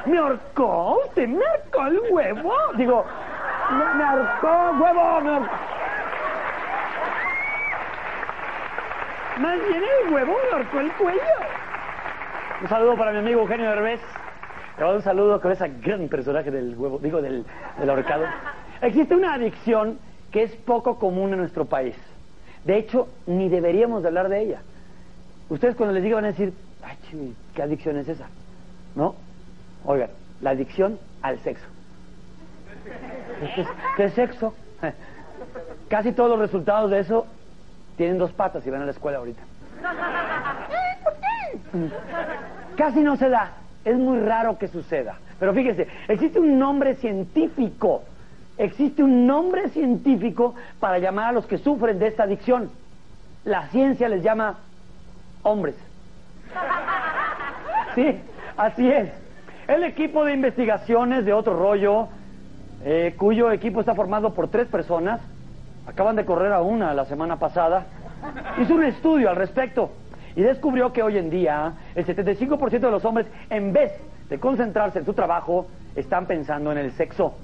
¿Me 0.07 0.19
ahorcó? 0.19 1.01
¿Usted 1.07 1.27
me 1.29 1.45
ahorcó 1.45 1.87
el 1.87 2.01
huevo? 2.11 2.53
Digo, 2.75 3.05
me, 3.71 3.95
me 3.95 4.05
ahorcó, 4.05 4.49
huevo, 4.83 5.21
me 5.23 5.31
ahorcó. 5.31 5.55
Más 9.39 9.59
bien 9.69 9.83
el 10.07 10.13
huevo 10.13 10.37
me 10.45 10.57
ahorcó 10.57 10.81
el 10.81 10.93
cuello. 10.93 11.21
Un 12.61 12.69
saludo 12.69 12.97
para 12.97 13.13
mi 13.13 13.19
amigo 13.19 13.41
Eugenio 13.43 13.71
Derbez. 13.71 14.01
Mando 14.79 14.97
un 14.97 15.03
saludo 15.03 15.41
con 15.41 15.51
ese 15.51 15.69
gran 15.83 16.09
personaje 16.09 16.51
del 16.51 16.77
huevo, 16.77 17.01
digo, 17.03 17.21
del, 17.21 17.45
del 17.79 17.91
ahorcado. 17.91 18.25
Existe 18.81 19.15
una 19.15 19.35
adicción 19.35 19.99
que 20.31 20.45
es 20.45 20.55
poco 20.55 20.99
común 20.99 21.33
en 21.33 21.41
nuestro 21.41 21.65
país. 21.65 21.97
De 22.65 22.79
hecho, 22.79 23.09
ni 23.27 23.49
deberíamos 23.49 24.03
de 24.03 24.09
hablar 24.09 24.29
de 24.29 24.41
ella. 24.41 24.61
Ustedes 25.49 25.75
cuando 25.75 25.95
les 25.95 26.03
diga 26.03 26.17
van 26.17 26.27
a 26.27 26.29
decir, 26.29 26.53
ay, 26.83 26.97
chuy, 27.11 27.35
¿qué 27.55 27.63
adicción 27.63 27.97
es 27.97 28.09
esa? 28.09 28.29
¿No? 28.95 29.17
Oigan, 29.85 30.11
la 30.41 30.51
adicción 30.51 30.99
al 31.23 31.39
sexo. 31.41 31.67
¿Qué 33.55 33.67
qué 33.97 34.09
sexo? 34.11 34.55
Casi 35.89 36.13
todos 36.13 36.31
los 36.31 36.39
resultados 36.39 36.91
de 36.91 37.01
eso 37.01 37.27
tienen 37.97 38.19
dos 38.19 38.33
patas 38.33 38.65
y 38.65 38.71
van 38.71 38.83
a 38.83 38.85
la 38.85 38.93
escuela 38.93 39.19
ahorita. 39.19 39.43
Casi 42.77 43.01
no 43.01 43.17
se 43.17 43.29
da. 43.29 43.53
Es 43.85 43.97
muy 43.97 44.19
raro 44.21 44.59
que 44.59 44.69
suceda. 44.69 45.19
Pero 45.39 45.55
fíjense, 45.55 45.87
existe 46.09 46.39
un 46.39 46.59
nombre 46.59 46.95
científico. 46.97 48.03
Existe 48.57 49.03
un 49.03 49.27
nombre 49.27 49.69
científico 49.69 50.55
para 50.81 50.99
llamar 50.99 51.29
a 51.29 51.33
los 51.33 51.47
que 51.47 51.59
sufren 51.59 51.99
de 51.99 52.09
esta 52.09 52.25
adicción. 52.25 52.71
La 53.45 53.69
ciencia 53.69 54.09
les 54.09 54.23
llama 54.23 54.59
hombres. 55.43 55.77
Sí, 57.95 58.21
así 58.57 58.91
es. 58.91 59.11
El 59.69 59.85
equipo 59.85 60.25
de 60.25 60.33
investigaciones 60.35 61.25
de 61.25 61.33
otro 61.33 61.57
rollo, 61.57 62.09
eh, 62.85 63.15
cuyo 63.17 63.53
equipo 63.53 63.81
está 63.81 63.95
formado 63.95 64.35
por 64.35 64.49
tres 64.49 64.67
personas, 64.67 65.21
acaban 65.87 66.17
de 66.17 66.25
correr 66.25 66.53
a 66.53 66.63
una 66.63 66.95
la 66.95 67.05
semana 67.05 67.37
pasada, 67.37 67.87
hizo 68.61 68.75
un 68.75 68.85
estudio 68.85 69.31
al 69.31 69.37
respecto 69.37 69.91
y 70.37 70.43
descubrió 70.43 70.93
que 70.93 71.03
hoy 71.03 71.19
en 71.19 71.31
día 71.31 71.73
el 71.95 72.07
75% 72.07 72.71
de 72.71 72.91
los 72.91 73.05
hombres, 73.05 73.27
en 73.51 73.73
vez 73.73 73.93
de 74.29 74.39
concentrarse 74.39 74.99
en 74.99 75.05
su 75.05 75.15
trabajo, 75.15 75.67
están 75.97 76.27
pensando 76.27 76.71
en 76.73 76.79
el 76.79 76.93
sexo, 76.93 77.35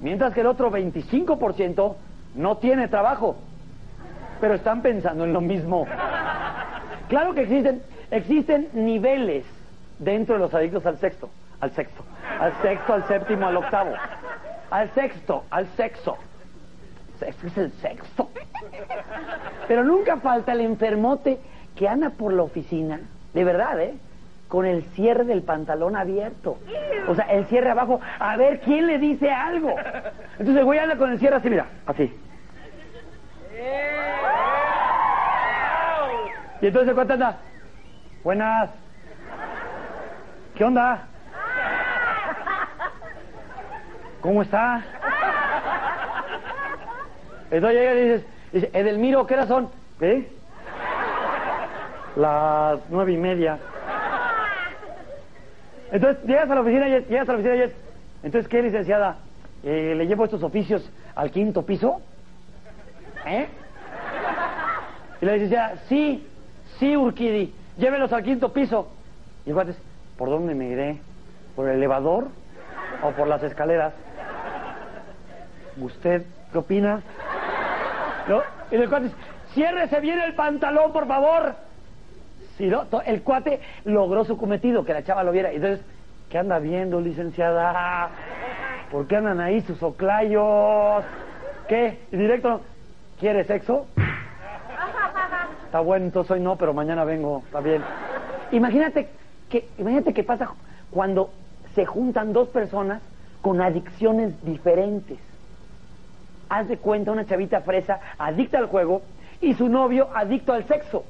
mientras 0.00 0.34
que 0.34 0.40
el 0.40 0.46
otro 0.46 0.70
25% 0.70 1.94
no 2.34 2.56
tiene 2.58 2.88
trabajo, 2.88 3.36
pero 4.40 4.54
están 4.54 4.82
pensando 4.82 5.24
en 5.24 5.32
lo 5.32 5.40
mismo. 5.40 5.86
Claro 7.08 7.34
que 7.34 7.42
existen, 7.42 7.82
existen 8.10 8.68
niveles 8.72 9.44
dentro 9.98 10.34
de 10.34 10.40
los 10.40 10.54
adictos 10.54 10.84
al 10.86 10.98
sexto, 10.98 11.30
al 11.60 11.70
sexto, 11.72 12.04
al 12.40 12.52
sexto, 12.62 12.92
al 12.94 13.08
séptimo, 13.08 13.46
al 13.46 13.56
octavo, 13.56 13.92
al 14.70 14.90
sexto, 14.90 15.44
al 15.50 15.66
sexo. 15.76 16.16
Sexo 17.18 17.46
es 17.48 17.58
el 17.58 17.72
sexto. 17.72 18.30
Pero 19.66 19.82
nunca 19.84 20.18
falta 20.18 20.52
el 20.52 20.60
enfermote 20.60 21.38
que 21.78 21.88
anda 21.88 22.10
por 22.10 22.32
la 22.32 22.42
oficina, 22.42 22.98
de 23.34 23.44
verdad, 23.44 23.80
¿eh? 23.80 23.94
Con 24.48 24.66
el 24.66 24.82
cierre 24.94 25.24
del 25.24 25.42
pantalón 25.42 25.94
abierto. 25.94 26.58
O 27.06 27.14
sea, 27.14 27.26
el 27.26 27.46
cierre 27.46 27.70
abajo, 27.70 28.00
a 28.18 28.36
ver 28.36 28.60
quién 28.60 28.86
le 28.88 28.98
dice 28.98 29.30
algo. 29.30 29.76
Entonces 30.38 30.64
güey 30.64 30.80
anda 30.80 30.96
con 30.96 31.12
el 31.12 31.20
cierre 31.20 31.36
así, 31.36 31.48
mira, 31.48 31.66
así. 31.86 32.12
Y 36.60 36.66
entonces 36.66 36.94
cuate 36.94 37.12
anda, 37.12 37.38
buenas. 38.24 38.70
¿Qué 40.56 40.64
onda? 40.64 41.06
¿Cómo 44.20 44.42
está? 44.42 44.82
Entonces 47.52 47.78
llega 47.78 47.94
y 47.94 48.02
dices, 48.02 48.26
dice, 48.52 48.70
Edelmiro, 48.72 49.26
¿qué 49.28 49.34
horas 49.34 49.46
son? 49.46 49.70
Las 52.18 52.80
nueve 52.90 53.12
y 53.12 53.16
media. 53.16 53.60
Entonces 55.92 56.24
llegas 56.24 56.50
a 56.50 56.54
la 56.56 56.60
oficina 56.62 56.88
y 56.88 57.04
llegas 57.04 57.28
a 57.28 57.32
la 57.32 57.38
oficina 57.38 57.54
y 57.54 57.60
es, 57.60 57.72
entonces 58.24 58.48
¿qué 58.48 58.60
licenciada? 58.60 59.18
Eh, 59.62 59.94
¿Le 59.96 60.04
llevo 60.04 60.24
estos 60.24 60.42
oficios 60.42 60.90
al 61.14 61.30
quinto 61.30 61.64
piso? 61.64 62.00
¿Eh? 63.24 63.46
Y 65.20 65.26
la 65.26 65.32
licenciada, 65.34 65.76
sí, 65.88 66.26
sí, 66.80 66.96
Urquidi, 66.96 67.54
llévelos 67.76 68.12
al 68.12 68.24
quinto 68.24 68.52
piso. 68.52 68.90
Y 69.46 69.50
el 69.50 69.54
cuate, 69.54 69.74
¿por 70.16 70.28
dónde 70.28 70.56
me 70.56 70.70
iré? 70.70 70.98
¿Por 71.54 71.68
el 71.68 71.76
elevador 71.76 72.26
o 73.00 73.12
por 73.12 73.28
las 73.28 73.44
escaleras? 73.44 73.94
¿Usted 75.80 76.26
qué 76.50 76.58
opina? 76.58 77.00
¿No? 78.28 78.42
Y 78.72 78.74
el 78.74 78.88
cuate 78.88 79.12
ciérrese 79.54 80.00
bien 80.00 80.18
el 80.18 80.34
pantalón, 80.34 80.92
por 80.92 81.06
favor. 81.06 81.67
Si 82.58 82.66
no, 82.66 82.86
el 83.06 83.22
cuate 83.22 83.60
logró 83.84 84.24
su 84.24 84.36
cometido, 84.36 84.84
que 84.84 84.92
la 84.92 85.04
chava 85.04 85.22
lo 85.22 85.30
viera. 85.30 85.52
Entonces, 85.52 85.80
¿qué 86.28 86.38
anda 86.38 86.58
viendo, 86.58 87.00
licenciada? 87.00 88.10
¿Por 88.90 89.06
qué 89.06 89.16
andan 89.16 89.40
ahí 89.40 89.60
sus 89.60 89.80
oclayos? 89.80 91.04
¿Qué? 91.68 92.00
Y 92.10 92.16
directo, 92.16 92.60
¿quiere 93.20 93.44
sexo? 93.44 93.86
Está 95.66 95.80
bueno, 95.80 96.06
entonces 96.06 96.32
hoy 96.32 96.40
no, 96.40 96.56
pero 96.56 96.74
mañana 96.74 97.04
vengo, 97.04 97.42
está 97.46 97.60
bien. 97.60 97.82
Imagínate 98.50 99.08
que, 99.48 99.68
imagínate 99.78 100.12
qué 100.12 100.24
pasa 100.24 100.50
cuando 100.90 101.30
se 101.76 101.86
juntan 101.86 102.32
dos 102.32 102.48
personas 102.48 103.02
con 103.40 103.60
adicciones 103.60 104.42
diferentes. 104.44 105.18
Haz 106.48 106.66
de 106.66 106.78
cuenta 106.78 107.12
una 107.12 107.24
chavita 107.24 107.60
fresa 107.60 108.00
adicta 108.18 108.58
al 108.58 108.66
juego 108.66 109.02
y 109.40 109.54
su 109.54 109.68
novio 109.68 110.08
adicto 110.12 110.52
al 110.52 110.64
sexo. 110.66 111.04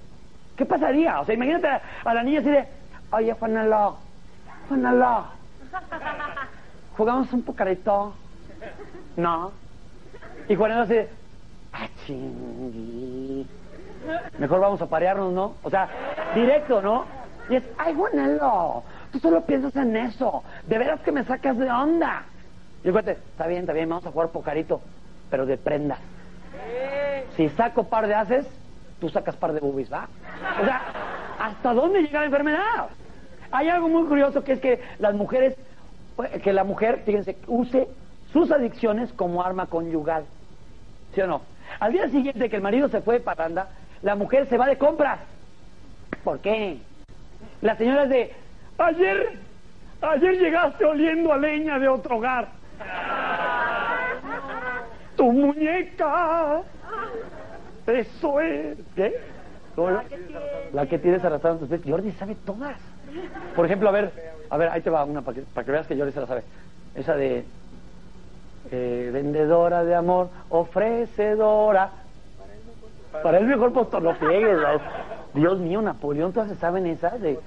¿Qué 0.58 0.66
pasaría? 0.66 1.20
O 1.20 1.24
sea, 1.24 1.36
imagínate 1.36 1.68
a, 1.68 1.80
a 2.04 2.14
la 2.14 2.22
niña 2.24 2.40
así 2.40 2.50
de, 2.50 2.66
oye, 3.12 3.32
Juanalo, 3.32 3.96
Juanalo, 4.68 5.26
jugamos 6.96 7.32
un 7.32 7.42
pocarito. 7.42 8.12
No. 9.16 9.52
Y 10.48 10.56
Juanalo 10.56 10.82
así 10.82 10.94
de, 10.94 11.08
ah, 11.72 11.86
chingui. 12.04 13.46
Mejor 14.38 14.60
vamos 14.60 14.82
a 14.82 14.86
parearnos, 14.86 15.32
¿no? 15.32 15.54
O 15.62 15.70
sea, 15.70 15.88
directo, 16.34 16.82
¿no? 16.82 17.04
Y 17.48 17.54
es, 17.54 17.62
ay, 17.78 17.94
Juanelo, 17.94 18.82
tú 19.12 19.20
solo 19.20 19.42
piensas 19.42 19.76
en 19.76 19.96
eso. 19.96 20.42
De 20.66 20.76
veras 20.76 21.00
que 21.02 21.12
me 21.12 21.22
sacas 21.22 21.56
de 21.56 21.70
onda. 21.70 22.24
Y 22.82 22.88
el 22.88 22.92
cuate, 22.92 23.12
está 23.12 23.46
bien, 23.46 23.60
está 23.60 23.72
bien, 23.72 23.88
vamos 23.88 24.06
a 24.06 24.10
jugar 24.10 24.30
pocarito, 24.30 24.80
pero 25.30 25.46
de 25.46 25.56
prenda. 25.56 25.98
Si 27.36 27.48
saco 27.50 27.84
par 27.84 28.08
de 28.08 28.16
haces, 28.16 28.46
tú 29.00 29.08
sacas 29.08 29.36
par 29.36 29.52
de 29.52 29.60
boobies, 29.60 29.92
¿va? 29.92 30.08
O 30.60 30.64
sea, 30.64 30.82
¿hasta 31.38 31.72
dónde 31.72 32.02
llega 32.02 32.20
la 32.20 32.26
enfermedad? 32.26 32.88
Hay 33.50 33.68
algo 33.68 33.88
muy 33.88 34.06
curioso 34.06 34.44
que 34.44 34.52
es 34.52 34.60
que 34.60 34.80
las 34.98 35.14
mujeres, 35.14 35.56
que 36.42 36.52
la 36.52 36.64
mujer, 36.64 37.02
fíjense, 37.04 37.36
use 37.46 37.88
sus 38.32 38.50
adicciones 38.50 39.12
como 39.12 39.42
arma 39.42 39.66
conyugal. 39.66 40.24
¿Sí 41.14 41.20
o 41.20 41.26
no? 41.26 41.42
Al 41.80 41.92
día 41.92 42.08
siguiente 42.08 42.50
que 42.50 42.56
el 42.56 42.62
marido 42.62 42.88
se 42.88 43.00
fue 43.00 43.14
de 43.14 43.20
parranda, 43.20 43.68
la 44.02 44.14
mujer 44.14 44.48
se 44.48 44.58
va 44.58 44.66
de 44.66 44.76
compras. 44.76 45.20
¿Por 46.24 46.40
qué? 46.40 46.78
La 47.62 47.76
señora 47.76 48.04
es 48.04 48.10
de, 48.10 48.32
ayer, 48.78 49.38
ayer 50.02 50.38
llegaste 50.38 50.84
oliendo 50.84 51.32
a 51.32 51.38
leña 51.38 51.78
de 51.78 51.88
otro 51.88 52.16
hogar. 52.16 52.48
Tu 55.16 55.32
muñeca. 55.32 56.62
Eso 57.88 58.40
es. 58.40 58.78
¿Qué? 58.94 59.14
¿Cómo 59.74 59.90
La 59.90 60.02
que 60.04 60.08
tienes. 60.16 60.72
La 60.72 60.86
que 60.86 60.98
tienes 60.98 61.24
arrastrando 61.24 61.64
en 61.64 61.68
tus 61.68 61.78
pies. 61.80 61.92
Jordi 61.92 62.12
sabe 62.12 62.34
todas. 62.36 62.78
Por 63.56 63.64
ejemplo, 63.64 63.88
a 63.88 63.92
ver, 63.92 64.12
a 64.50 64.56
ver, 64.56 64.68
ahí 64.70 64.80
te 64.82 64.90
va 64.90 65.04
una 65.04 65.22
para 65.22 65.34
que, 65.36 65.42
para 65.42 65.64
que 65.64 65.72
veas 65.72 65.86
que 65.86 65.96
Jordi 65.96 66.12
se 66.12 66.20
la 66.20 66.26
sabe. 66.26 66.44
Esa 66.94 67.14
de 67.16 67.46
eh, 68.70 69.10
vendedora 69.12 69.84
de 69.84 69.94
amor, 69.94 70.30
ofrecedora. 70.48 71.92
Para 73.22 73.38
el 73.38 73.46
mejor 73.46 73.72
postor, 73.72 74.02
no 74.02 74.14
friegues, 74.14 74.58
¿no? 74.58 74.80
Dios 75.34 75.58
mío, 75.58 75.80
Napoleón, 75.80 76.32
¿todas 76.32 76.50
se 76.50 76.56
saben 76.56 76.86
esas? 76.86 77.20
De, 77.20 77.38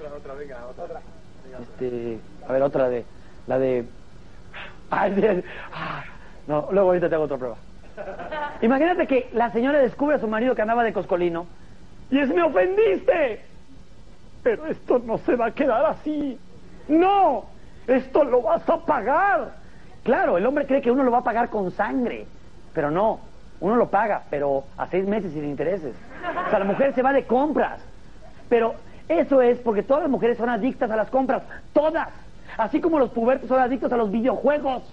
este, 1.60 2.20
a 2.48 2.54
ver, 2.54 2.62
otra 2.64 2.90
de, 2.90 3.06
la 3.48 3.60
de, 3.60 3.90
ay, 4.90 5.12
de- 5.14 5.44
ah, 5.74 6.04
no, 6.48 6.68
luego 6.72 6.90
ahorita 6.90 7.10
te 7.10 7.16
hago 7.16 7.26
otra 7.26 7.38
prueba. 7.38 7.58
Imagínate 8.62 9.08
que 9.08 9.30
la 9.34 9.52
señora 9.52 9.80
descubre 9.80 10.16
a 10.16 10.20
su 10.20 10.28
marido 10.28 10.56
que 10.56 10.62
andaba 10.62 10.84
de 10.84 10.94
coscolino 10.94 11.46
y 12.12 12.20
es, 12.20 12.30
me 12.30 12.44
ofendiste. 12.44 13.42
Pero 14.44 14.66
esto 14.66 15.00
no 15.00 15.18
se 15.20 15.36
va 15.36 15.48
a 15.48 15.52
quedar 15.52 15.86
así. 15.86 16.38
No, 16.88 17.46
esto 17.88 18.24
lo 18.24 18.42
vas 18.42 18.68
a 18.70 18.78
pagar. 18.78 19.54
Claro, 20.04 20.38
el 20.38 20.46
hombre 20.46 20.66
cree 20.66 20.82
que 20.82 20.92
uno 20.92 21.04
lo 21.04 21.12
va 21.12 21.20
a 21.20 21.24
pagar 21.24 21.50
con 21.50 21.72
sangre, 21.72 22.26
pero 22.74 22.92
no, 22.92 23.20
uno 23.60 23.76
lo 23.76 23.90
paga, 23.90 24.24
pero 24.30 24.66
a 24.78 24.88
seis 24.88 25.06
meses 25.06 25.32
sin 25.32 25.46
intereses. 25.46 25.96
O 26.48 26.50
sea, 26.50 26.60
la 26.60 26.66
mujer 26.66 26.94
se 26.94 27.04
va 27.04 27.14
de 27.14 27.26
compras. 27.26 27.82
Pero 28.50 28.76
eso 29.08 29.42
es 29.42 29.60
porque 29.60 29.84
todas 29.84 30.04
las 30.04 30.12
mujeres 30.12 30.38
son 30.38 30.50
adictas 30.50 30.92
a 30.92 30.96
las 30.96 31.10
compras, 31.10 31.44
todas. 31.72 32.10
Así 32.58 32.82
como 32.82 33.00
los 33.00 33.12
pubertos 33.12 33.48
son 33.48 33.60
adictos 33.60 33.94
a 33.94 33.98
los 33.98 34.12
videojuegos. 34.12 34.84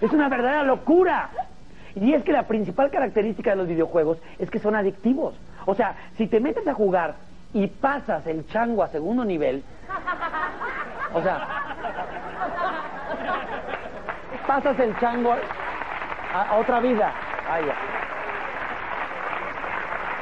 Es 0.00 0.12
una 0.12 0.28
verdadera 0.28 0.62
locura. 0.62 1.30
Y 1.94 2.12
es 2.12 2.24
que 2.24 2.32
la 2.32 2.44
principal 2.44 2.90
característica 2.90 3.50
de 3.50 3.56
los 3.56 3.68
videojuegos 3.68 4.18
es 4.38 4.50
que 4.50 4.58
son 4.58 4.74
adictivos. 4.74 5.34
O 5.64 5.74
sea, 5.74 5.94
si 6.16 6.26
te 6.26 6.40
metes 6.40 6.66
a 6.66 6.74
jugar 6.74 7.14
y 7.52 7.68
pasas 7.68 8.26
el 8.26 8.46
chango 8.48 8.82
a 8.82 8.88
segundo 8.88 9.24
nivel, 9.24 9.62
o 11.14 11.22
sea, 11.22 11.46
pasas 14.46 14.78
el 14.80 14.98
chango 14.98 15.34
a, 16.34 16.56
otra 16.56 16.80
vida. 16.80 17.12
Ay, 17.48 17.64
ya. 17.66 17.74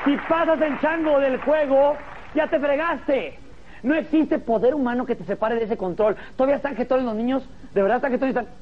Si 0.04 0.16
pasas 0.28 0.60
el 0.60 0.78
chango 0.80 1.20
del 1.20 1.40
juego, 1.40 1.96
ya 2.34 2.46
te 2.48 2.58
fregaste. 2.58 3.38
No 3.82 3.94
existe 3.94 4.38
poder 4.38 4.74
humano 4.74 5.06
que 5.06 5.16
te 5.16 5.24
separe 5.24 5.56
de 5.56 5.64
ese 5.64 5.76
control. 5.76 6.16
Todavía 6.36 6.56
están 6.56 6.76
jetones 6.76 7.04
los 7.04 7.14
niños, 7.14 7.48
de 7.72 7.82
verdad 7.82 7.96
están 7.96 8.12
jetones. 8.12 8.36
Están... 8.36 8.61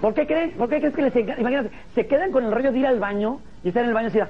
¿Por 0.00 0.14
qué 0.14 0.26
creen? 0.26 0.52
¿Por 0.52 0.68
qué 0.68 0.78
crees 0.78 0.94
que 0.94 1.02
les 1.02 1.16
encanta? 1.16 1.40
Imagínate, 1.40 1.70
se 1.94 2.06
quedan 2.06 2.30
con 2.32 2.44
el 2.44 2.52
rollo 2.52 2.72
de 2.72 2.78
ir 2.78 2.86
al 2.86 3.00
baño 3.00 3.40
y 3.64 3.68
están 3.68 3.84
en 3.84 3.88
el 3.88 3.94
baño 3.94 4.08
así. 4.08 4.20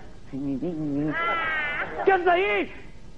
¿Qué 2.04 2.12
haces 2.12 2.26
ahí? 2.26 2.72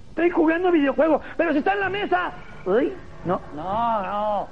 Estoy 0.09 0.29
jugando 0.31 0.71
videojuego, 0.71 1.21
pero 1.37 1.51
si 1.51 1.59
está 1.59 1.73
en 1.73 1.79
la 1.79 1.89
mesa. 1.89 2.31
Uy, 2.65 2.93
no, 3.25 3.39
no, 3.55 4.01
no. 4.01 4.47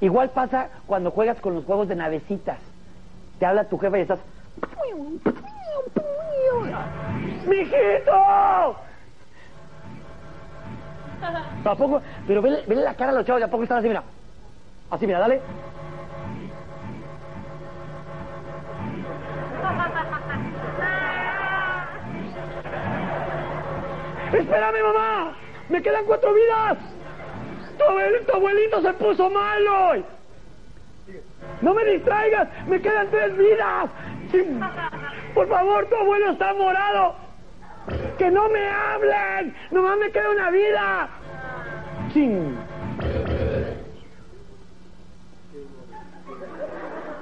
Igual 0.00 0.30
pasa 0.30 0.68
cuando 0.86 1.10
juegas 1.10 1.40
con 1.40 1.54
los 1.54 1.64
juegos 1.64 1.88
de 1.88 1.96
navecitas. 1.96 2.58
Te 3.38 3.46
habla 3.46 3.64
tu 3.64 3.78
jefa 3.78 3.98
y 3.98 4.02
estás. 4.02 4.20
¡Mijito! 7.46 8.76
Tampoco, 11.62 12.02
pero 12.26 12.42
vele, 12.42 12.62
vele 12.66 12.82
la 12.82 12.94
cara 12.94 13.10
a 13.10 13.14
los 13.14 13.24
chavos, 13.24 13.42
¿a 13.42 13.48
poco 13.48 13.62
están 13.62 13.78
así, 13.78 13.88
mira? 13.88 14.02
Así, 14.90 15.06
mira, 15.06 15.18
dale. 15.18 15.40
¡Espérame, 24.32 24.82
mamá! 24.82 25.36
¡Me 25.68 25.82
quedan 25.82 26.04
cuatro 26.04 26.32
vidas! 26.34 26.78
¡Tu 27.78 27.84
abuelito, 27.84 28.24
tu 28.26 28.36
abuelito 28.36 28.82
se 28.82 28.92
puso 28.94 29.30
malo! 29.30 30.02
¡No 31.60 31.74
me 31.74 31.84
distraigas! 31.84 32.48
¡Me 32.66 32.80
quedan 32.80 33.08
tres 33.10 33.36
vidas! 33.36 33.90
¡Por 35.34 35.48
favor, 35.48 35.86
tu 35.86 35.96
abuelo 35.96 36.30
está 36.32 36.54
morado! 36.54 37.14
¡Que 38.18 38.30
no 38.30 38.48
me 38.48 38.68
hablen! 38.68 39.54
¡Nomás 39.70 39.98
me 39.98 40.10
queda 40.10 40.30
una 40.30 40.50
vida! 40.50 41.08
¡Ching! 42.12 42.56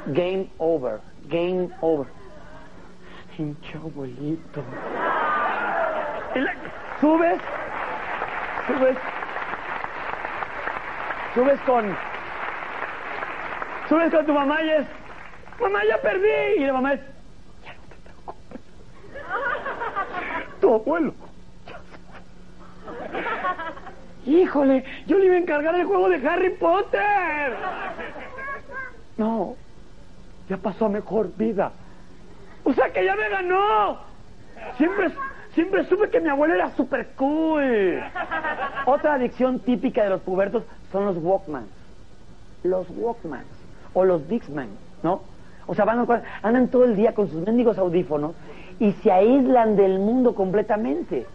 Game 0.06 0.50
over. 0.58 1.00
Game 1.28 1.70
over. 1.80 2.06
Pinche 3.36 3.76
abuelito. 3.78 4.62
Subes, 7.02 7.40
subes, 8.68 8.96
subes 11.34 11.60
con, 11.62 11.96
subes 13.88 14.10
con 14.12 14.24
tu 14.24 14.32
mamá 14.32 14.62
y 14.62 14.70
es, 14.70 14.86
mamá 15.60 15.80
ya 15.84 16.00
perdí, 16.00 16.28
y 16.58 16.60
la 16.60 16.74
mamá 16.74 16.92
es, 16.92 17.00
ya 17.64 17.74
no 17.74 17.82
te 17.88 17.96
preocupes, 18.04 18.60
tu 20.60 20.74
abuelo. 20.74 21.12
ya 21.66 21.80
se 21.90 21.98
fue". 24.22 24.32
Híjole, 24.32 24.84
yo 25.08 25.18
le 25.18 25.24
iba 25.24 25.34
a 25.34 25.38
encargar 25.38 25.74
el 25.74 25.86
juego 25.86 26.08
de 26.08 26.28
Harry 26.28 26.50
Potter. 26.50 27.56
No, 29.16 29.56
ya 30.48 30.56
pasó 30.56 30.86
a 30.86 30.88
mejor 30.88 31.36
vida. 31.36 31.72
O 32.62 32.72
sea 32.72 32.92
que 32.92 33.04
ya 33.04 33.16
me 33.16 33.28
ganó. 33.28 33.98
Siempre, 34.78 35.10
siempre 35.54 35.84
supe 35.84 36.08
que 36.10 36.20
mi 36.20 36.28
abuelo 36.28 36.54
era 36.54 36.70
super 36.70 37.08
cool. 37.16 38.00
Otra 38.86 39.14
adicción 39.14 39.58
típica 39.60 40.02
de 40.04 40.10
los 40.10 40.20
pubertos 40.22 40.64
son 40.90 41.04
los 41.06 41.16
Walkmans. 41.18 41.68
Los 42.64 42.86
Walkmans. 42.90 43.46
O 43.94 44.04
los 44.04 44.26
Dixman, 44.28 44.68
¿no? 45.02 45.22
O 45.66 45.74
sea, 45.74 45.84
van, 45.84 46.00
a- 46.00 46.22
andan 46.42 46.68
todo 46.68 46.84
el 46.84 46.96
día 46.96 47.14
con 47.14 47.28
sus 47.28 47.44
mendigos 47.46 47.78
audífonos 47.78 48.34
y 48.80 48.92
se 48.92 49.12
aíslan 49.12 49.76
del 49.76 49.98
mundo 49.98 50.34
completamente. 50.34 51.26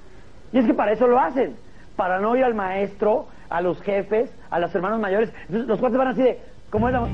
Y 0.52 0.58
es 0.60 0.66
que 0.66 0.74
para 0.74 0.92
eso 0.92 1.08
lo 1.08 1.20
hacen. 1.20 1.56
Para 1.96 2.20
no 2.20 2.36
ir 2.36 2.44
al 2.44 2.54
maestro, 2.54 3.28
a 3.50 3.62
los 3.62 3.82
jefes, 3.82 4.32
a 4.50 4.60
los 4.60 4.74
hermanos 4.76 5.00
mayores. 5.00 5.32
Entonces, 5.48 5.68
los 5.68 5.80
cuates 5.80 5.98
van 5.98 6.08
así 6.10 6.22
de, 6.24 6.40
¿cómo 6.70 6.88
es 6.90 6.94
la... 6.94 7.08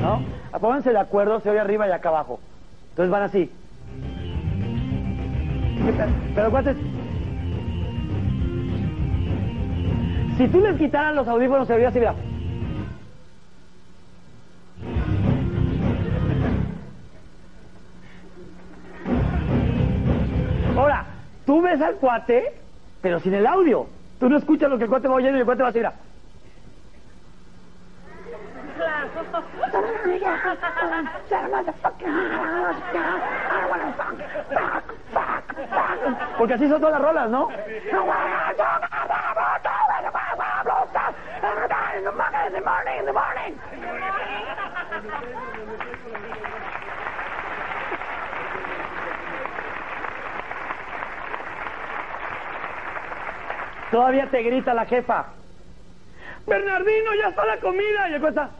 ¿No? 0.00 0.22
Pónganse 0.60 0.90
de 0.92 0.98
acuerdo, 0.98 1.40
se 1.40 1.50
oye 1.50 1.60
arriba 1.60 1.88
y 1.88 1.92
acá 1.92 2.08
abajo. 2.10 2.38
Entonces 2.90 3.10
van 3.10 3.22
así. 3.22 3.50
Pero, 6.34 6.50
cuates, 6.50 6.76
si 10.36 10.48
tú 10.48 10.60
les 10.60 10.76
quitaran 10.78 11.16
los 11.16 11.28
audífonos, 11.28 11.66
se 11.66 11.74
oiría 11.74 11.88
así, 11.88 11.98
mira. 11.98 12.14
Ahora, 20.76 21.04
tú 21.46 21.60
ves 21.60 21.80
al 21.80 21.94
cuate, 21.96 22.54
pero 23.00 23.20
sin 23.20 23.34
el 23.34 23.46
audio. 23.46 23.86
Tú 24.18 24.28
no 24.28 24.38
escuchas 24.38 24.70
lo 24.70 24.78
que 24.78 24.84
el 24.84 24.90
cuate 24.90 25.08
va 25.08 25.14
oyendo 25.14 25.36
y 25.36 25.40
el 25.40 25.46
cuate 25.46 25.62
va 25.62 25.72
mira. 25.72 25.92
Porque 36.38 36.54
así 36.54 36.68
son 36.68 36.80
todas 36.80 37.00
las 37.00 37.02
rolas, 37.02 37.28
¿no? 37.30 37.48
Todavía 53.90 54.26
te 54.30 54.42
grita 54.42 54.72
la 54.72 54.86
jefa. 54.86 55.26
Bernardino, 56.46 57.14
ya 57.14 57.28
está 57.28 57.44
la 57.44 57.58
comida. 57.58 58.08
Y 58.08 58.14
está, 58.14 58.50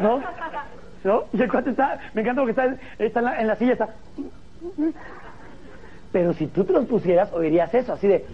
¿No? 0.00 0.22
¿No? 1.04 1.24
Y 1.32 1.42
el 1.42 1.50
cuate 1.50 1.70
está, 1.70 2.00
me 2.14 2.22
encanta 2.22 2.42
porque 2.42 2.50
está, 2.50 2.76
está 2.98 3.20
en, 3.20 3.24
la, 3.24 3.40
en 3.40 3.46
la 3.46 3.56
silla, 3.56 3.72
está. 3.72 3.88
Pero 6.12 6.32
si 6.32 6.46
tú 6.46 6.64
te 6.64 6.72
los 6.72 6.86
pusieras, 6.86 7.32
oirías 7.32 7.72
eso, 7.74 7.92
así 7.92 8.08
de. 8.08 8.24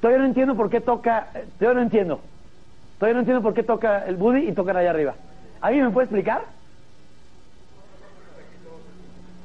Todavía 0.00 0.18
no 0.18 0.26
entiendo 0.26 0.54
por 0.54 0.68
qué 0.68 0.80
toca, 0.80 1.28
todavía 1.58 1.80
no 1.80 1.82
entiendo. 1.86 2.20
Todavía 2.98 3.14
no 3.14 3.20
entiendo 3.20 3.42
por 3.42 3.54
qué 3.54 3.62
toca 3.62 4.04
el 4.06 4.16
Buddy 4.16 4.48
y 4.48 4.52
tocan 4.52 4.76
allá 4.76 4.90
arriba. 4.90 5.14
¿Alguien 5.60 5.86
me 5.86 5.90
puede 5.92 6.04
explicar? 6.04 6.42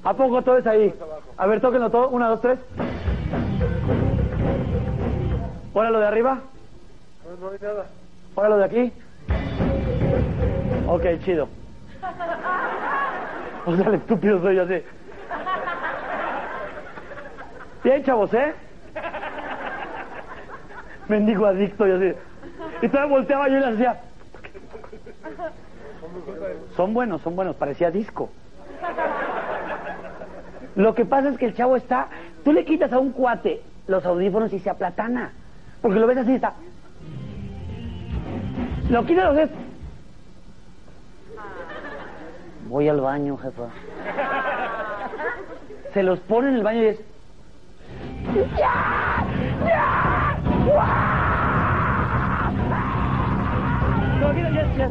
¿A 0.04 0.14
poco 0.14 0.42
todo 0.42 0.58
es 0.58 0.68
ahí? 0.68 0.94
A 1.38 1.48
ver, 1.48 1.62
tóquenlo 1.62 1.90
todo. 1.90 2.10
Una, 2.10 2.28
dos, 2.28 2.42
tres. 2.42 2.60
Ahora 5.74 5.92
lo 5.92 6.00
de 6.00 6.08
arriba. 6.08 6.40
No, 7.26 7.48
no 7.48 7.52
hay 7.52 7.60
nada. 7.62 7.86
Ahora 8.36 8.50
lo 8.50 8.58
de 8.58 8.66
aquí. 8.66 8.94
Ok, 10.88 11.06
chido. 11.24 11.48
O 13.66 13.76
sea, 13.76 13.88
el 13.88 13.96
estúpido 13.96 14.42
soy 14.42 14.56
yo 14.56 14.64
así. 14.64 14.82
Bien, 17.84 18.04
chavos, 18.04 18.34
¿eh? 18.34 18.54
Mendigo 21.08 21.46
adicto 21.46 21.88
y 21.88 21.92
así. 21.92 22.18
Y 22.82 22.88
todavía 22.88 23.16
volteaba 23.16 23.48
yo 23.48 23.58
y 23.58 23.60
le 23.60 23.68
hacía. 23.68 24.02
Son 26.76 26.94
buenos, 26.94 27.22
son 27.22 27.36
buenos, 27.36 27.56
parecía 27.56 27.92
disco. 27.92 28.30
Lo 30.76 30.96
que 30.96 31.06
pasa 31.06 31.30
es 31.30 31.38
que 31.38 31.46
el 31.46 31.56
chavo 31.56 31.76
está. 31.76 32.08
Tú 32.44 32.54
le 32.54 32.66
quitas 32.66 32.92
a 32.94 33.00
un 33.00 33.12
cuate 33.12 33.62
los 33.88 34.06
audífonos 34.06 34.52
y 34.54 34.60
se 34.60 34.70
aplatana. 34.70 35.34
Porque 35.82 36.00
lo 36.00 36.08
ves 36.08 36.18
así, 36.18 36.36
está. 36.36 36.54
Lo 38.90 39.06
quitas 39.06 39.26
los 39.26 39.36
ves. 39.36 39.50
Voy 42.68 42.88
al 42.88 43.02
baño, 43.02 43.38
jefa. 43.38 43.68
Se 45.94 46.04
los 46.04 46.20
pone 46.20 46.50
en 46.50 46.56
el 46.56 46.64
baño 46.64 46.82
y 46.82 46.86
es. 46.88 47.00
¡Ya! 48.58 49.26
¡Ya! 49.66 50.38
Lo 54.20 54.34
quita. 54.34 54.90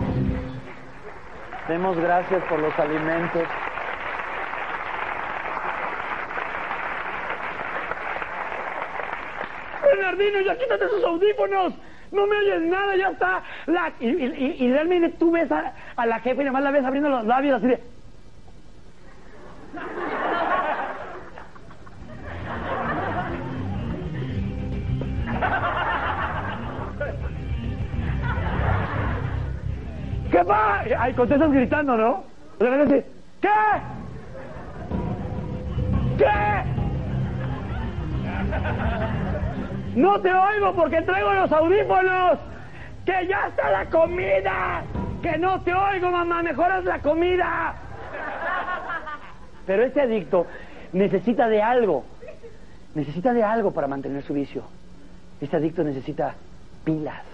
Demos 1.68 1.98
gracias 1.98 2.42
por 2.44 2.59
los 2.59 2.79
alimentos. 2.79 3.42
Ya 10.16 10.56
quítate 10.56 10.86
esos 10.86 11.04
audífonos. 11.04 11.74
No 12.10 12.26
me 12.26 12.36
oyes 12.36 12.62
nada, 12.62 12.96
ya 12.96 13.10
está. 13.10 13.42
Y, 14.00 14.72
realmente 14.72 15.10
tú 15.18 15.30
ves 15.30 15.50
a, 15.52 15.74
la 16.06 16.20
jefa 16.20 16.40
y 16.40 16.44
nada 16.44 16.52
más 16.52 16.62
la 16.62 16.70
ves 16.70 16.84
abriendo 16.84 17.10
los 17.10 17.26
labios 17.26 17.58
así 17.58 17.66
de. 17.66 17.78
¿Qué 30.30 30.42
va? 30.42 30.84
Ay, 30.98 31.12
contestas 31.14 31.52
gritando, 31.52 31.96
¿no? 31.96 32.24
Sea, 32.58 32.82
así, 32.82 33.04
¿qué? 33.40 33.48
¿Qué? 36.18 36.78
No 39.98 40.20
te 40.20 40.32
oigo 40.32 40.72
porque 40.74 41.02
traigo 41.02 41.32
los 41.32 41.50
audífonos. 41.50 42.38
Que 43.04 43.26
ya 43.26 43.48
está 43.48 43.68
la 43.68 43.87
comida. 43.87 44.84
Que 45.20 45.37
no 45.38 45.61
te 45.62 45.74
oigo, 45.74 46.12
mamá. 46.12 46.40
Mejoras 46.40 46.84
la 46.84 47.00
comida. 47.00 47.74
Pero 49.66 49.82
este 49.82 50.00
adicto 50.00 50.46
necesita 50.92 51.48
de 51.48 51.61
algo. 51.61 52.04
Necesita 52.94 53.32
de 53.32 53.42
algo 53.42 53.72
para 53.72 53.88
mantener 53.88 54.22
su 54.22 54.34
vicio. 54.34 54.62
Este 55.40 55.56
adicto 55.56 55.82
necesita 55.82 56.34
pilas. 56.84 57.24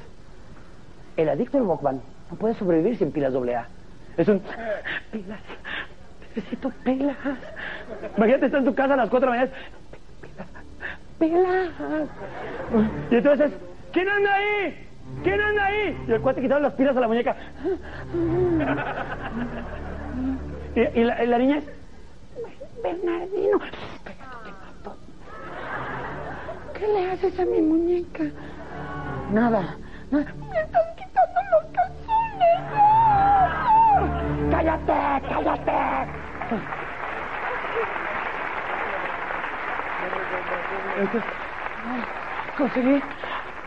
El 1.18 1.28
adicto 1.28 1.58
al 1.58 1.64
Walkman 1.64 2.00
no 2.30 2.36
puede 2.38 2.54
sobrevivir 2.54 2.96
sin 2.96 3.12
pilas 3.12 3.34
AA. 3.34 3.66
Es 4.16 4.26
un... 4.26 4.40
Pilas. 5.12 5.40
Necesito 6.34 6.70
pilas. 6.82 7.16
Imagínate, 8.16 8.46
estás 8.46 8.60
en 8.60 8.64
tu 8.64 8.74
casa 8.74 8.94
a 8.94 8.96
las 8.96 9.10
4 9.10 9.30
de 9.30 9.36
la 9.36 9.44
mañana. 9.44 9.58
Pilas. 11.18 11.70
Y 13.10 13.14
entonces, 13.14 13.52
¿quién 13.92 14.08
anda 14.08 14.34
ahí? 14.34 14.86
¿Quién 15.22 15.40
anda 15.40 15.64
ahí? 15.66 16.04
Y 16.08 16.12
el 16.12 16.20
cuate 16.20 16.40
quitaba 16.40 16.60
las 16.60 16.74
pilas 16.74 16.96
a 16.96 17.00
la 17.00 17.08
muñeca. 17.08 17.36
Y, 20.74 21.04
la, 21.04 21.38
niña 21.38 21.58
es... 21.58 21.64
Bernardino. 22.82 23.60
¿Qué 26.74 26.86
le 26.88 27.10
haces 27.12 27.38
a 27.38 27.44
mi 27.44 27.60
muñeca? 27.62 28.24
Nada. 29.32 29.76
Me 30.10 30.20
están 30.20 30.82
quitando 30.96 31.40
los 31.52 31.64
calzones. 31.72 32.60
¡Cállate! 34.50 35.28
¡Cállate! 35.28 35.84
Entonces, 36.44 36.68
ay, 40.10 40.23
conseguí, 42.56 43.02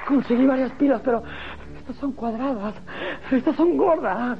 conseguí 0.08 0.45
varias 0.45 0.71
pilas, 0.73 1.01
pero 1.03 1.23
estas 1.77 1.95
son 1.97 2.12
cuadradas, 2.13 2.73
estas 3.32 3.56
son 3.56 3.77
gordas. 3.77 4.38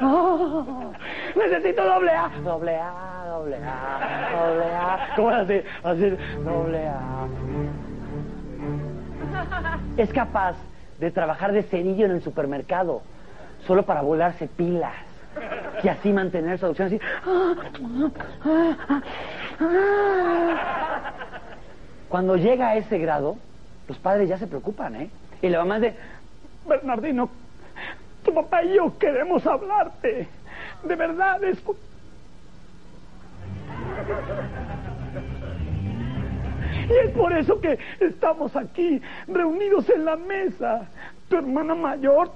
No, 0.00 0.92
necesito 1.34 1.84
doble 1.84 2.10
A. 2.10 2.30
Doble 2.44 2.76
A, 2.76 3.24
doble 3.30 3.56
A. 3.56 5.08
¿Cómo 5.16 5.30
es 5.30 5.36
así? 5.36 5.62
Así, 5.82 6.16
doble 6.44 6.88
A. 6.88 7.26
Es 9.96 10.12
capaz 10.12 10.56
de 10.98 11.10
trabajar 11.10 11.52
de 11.52 11.62
cerillo 11.64 12.06
en 12.06 12.12
el 12.12 12.22
supermercado, 12.22 13.02
solo 13.66 13.82
para 13.84 14.02
volarse 14.02 14.46
pilas. 14.46 14.94
Y 15.82 15.88
así 15.88 16.12
mantener 16.12 16.58
su 16.58 16.66
adicción 16.66 16.86
así. 16.88 17.00
Cuando 22.08 22.36
llega 22.36 22.68
a 22.68 22.76
ese 22.76 22.98
grado, 22.98 23.36
los 23.88 23.98
padres 23.98 24.28
ya 24.28 24.38
se 24.38 24.46
preocupan, 24.46 24.94
¿eh? 24.96 25.10
Y 25.42 25.48
la 25.48 25.58
mamá 25.58 25.80
de, 25.80 25.94
Bernardino, 26.66 27.28
tu 28.24 28.34
papá 28.34 28.62
y 28.62 28.74
yo 28.74 28.96
queremos 28.98 29.46
hablarte. 29.46 30.28
De 30.82 30.96
verdad, 30.96 31.42
es... 31.44 31.58
Y 36.88 36.92
es 36.92 37.10
por 37.12 37.32
eso 37.32 37.60
que 37.60 37.78
estamos 38.00 38.54
aquí, 38.54 39.00
reunidos 39.26 39.88
en 39.88 40.04
la 40.04 40.16
mesa. 40.16 40.86
Tu 41.28 41.36
hermana 41.36 41.74
mayor 41.74 42.30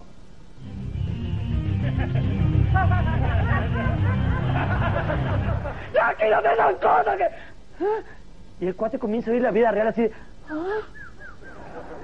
¡Ya 5.94 6.14
quítate 6.14 6.52
esas 6.52 6.74
cosas 6.76 7.16
que... 7.16 7.24
¿Ah? 7.24 8.02
Y 8.60 8.66
el 8.66 8.76
cuate 8.76 8.98
comienza 8.98 9.30
a 9.30 9.34
oír 9.34 9.42
la 9.42 9.50
vida 9.50 9.70
real 9.70 9.88
así 9.88 10.02
de... 10.02 10.12
¿Ah? 10.50 10.80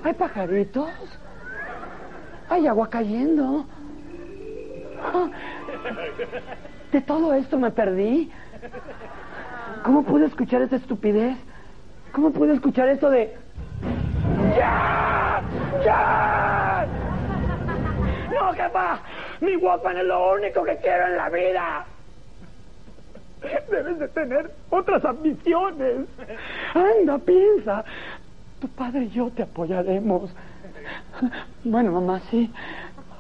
¿Hay 0.04 0.14
pajaritos? 0.14 0.88
¿Hay 2.48 2.66
agua 2.66 2.88
cayendo? 2.88 3.66
¿Ah? 5.02 5.28
De 6.92 7.00
todo 7.02 7.34
esto 7.34 7.58
me 7.58 7.70
perdí. 7.70 8.30
¿Cómo 9.84 10.02
pude 10.02 10.26
escuchar 10.26 10.62
esta 10.62 10.76
estupidez? 10.76 11.36
¿Cómo 12.12 12.30
pude 12.30 12.54
escuchar 12.54 12.88
esto 12.88 13.10
de... 13.10 13.36
¡Ya! 14.56 15.42
¡Ya! 15.84 16.86
¡No, 18.32 18.52
jefa! 18.54 18.98
Mi 19.40 19.56
Walkman 19.56 19.98
es 19.98 20.04
lo 20.04 20.32
único 20.32 20.64
que 20.64 20.76
quiero 20.78 21.06
en 21.08 21.16
la 21.16 21.28
vida. 21.28 21.86
Debes 23.70 23.98
de 23.98 24.08
tener 24.08 24.50
otras 24.70 25.04
ambiciones. 25.04 26.06
Anda, 26.74 27.18
piensa. 27.18 27.84
Tu 28.60 28.68
padre 28.68 29.04
y 29.04 29.10
yo 29.10 29.30
te 29.30 29.42
apoyaremos. 29.42 30.30
Bueno, 31.64 31.92
mamá, 31.92 32.20
sí. 32.30 32.50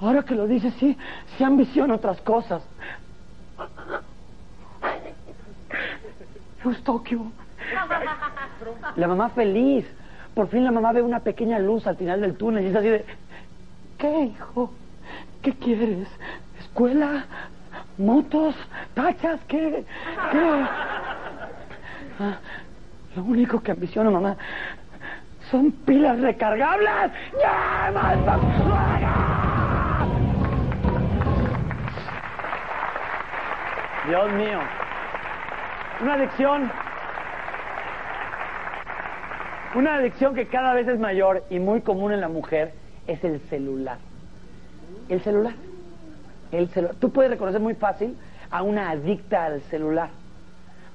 Ahora 0.00 0.22
que 0.22 0.34
lo 0.34 0.46
dices, 0.46 0.74
sí, 0.78 0.96
sí 1.36 1.44
ambiciono 1.44 1.94
otras 1.94 2.20
cosas. 2.20 2.62
Eustokio. 6.64 7.32
La 8.96 9.08
mamá 9.08 9.30
feliz. 9.30 9.86
Por 10.34 10.48
fin 10.48 10.64
la 10.64 10.70
mamá 10.70 10.92
ve 10.92 11.00
una 11.02 11.20
pequeña 11.20 11.58
luz 11.58 11.86
al 11.86 11.96
final 11.96 12.20
del 12.20 12.36
túnel 12.36 12.64
y 12.64 12.68
es 12.68 12.76
así 12.76 12.88
de... 12.88 13.04
¿Qué, 13.96 14.20
hijo? 14.24 14.70
¿Qué 15.40 15.54
quieres? 15.54 16.08
¿Escuela? 16.60 17.24
¿Motos? 17.98 18.54
¿Tachas? 18.94 19.40
¿Qué? 19.48 19.84
¿Qué? 20.30 20.66
Ah, 22.20 22.38
lo 23.14 23.24
único 23.24 23.62
que 23.62 23.72
ambiciono, 23.72 24.10
mamá, 24.10 24.36
son 25.50 25.70
pilas 25.70 26.20
recargables. 26.20 26.90
¡Ya, 27.40 27.90
Dios 34.08 34.32
mío. 34.32 34.60
Una 36.00 36.14
adicción. 36.14 36.70
Una 39.74 39.94
adicción 39.96 40.34
que 40.34 40.46
cada 40.46 40.74
vez 40.74 40.86
es 40.88 40.98
mayor 40.98 41.44
y 41.50 41.58
muy 41.58 41.80
común 41.80 42.12
en 42.12 42.20
la 42.20 42.28
mujer 42.28 42.72
es 43.06 43.22
el 43.24 43.40
celular. 43.48 43.98
El 45.08 45.20
celular. 45.22 45.54
El 46.52 46.68
Tú 46.98 47.10
puedes 47.10 47.30
reconocer 47.30 47.60
muy 47.60 47.74
fácil 47.74 48.16
a 48.50 48.62
una 48.62 48.90
adicta 48.90 49.46
al 49.46 49.60
celular. 49.62 50.08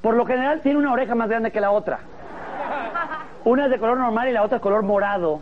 Por 0.01 0.15
lo 0.15 0.25
general 0.25 0.61
tiene 0.61 0.79
una 0.79 0.93
oreja 0.93 1.15
más 1.15 1.29
grande 1.29 1.51
que 1.51 1.61
la 1.61 1.71
otra. 1.71 1.99
Una 3.43 3.65
es 3.65 3.71
de 3.71 3.79
color 3.79 3.97
normal 3.97 4.29
y 4.29 4.31
la 4.31 4.43
otra 4.43 4.57
es 4.57 4.61
color 4.61 4.83
morado. 4.83 5.41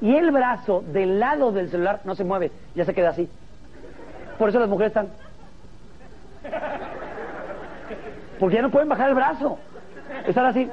Y 0.00 0.16
el 0.16 0.30
brazo 0.30 0.82
del 0.88 1.20
lado 1.20 1.52
del 1.52 1.70
celular 1.70 2.00
no 2.04 2.14
se 2.14 2.24
mueve, 2.24 2.50
ya 2.74 2.84
se 2.84 2.94
queda 2.94 3.10
así. 3.10 3.28
Por 4.38 4.48
eso 4.48 4.58
las 4.58 4.68
mujeres 4.68 4.90
están. 4.90 5.08
Porque 8.40 8.56
ya 8.56 8.62
no 8.62 8.70
pueden 8.70 8.88
bajar 8.88 9.10
el 9.10 9.14
brazo. 9.14 9.58
Están 10.26 10.46
así. 10.46 10.68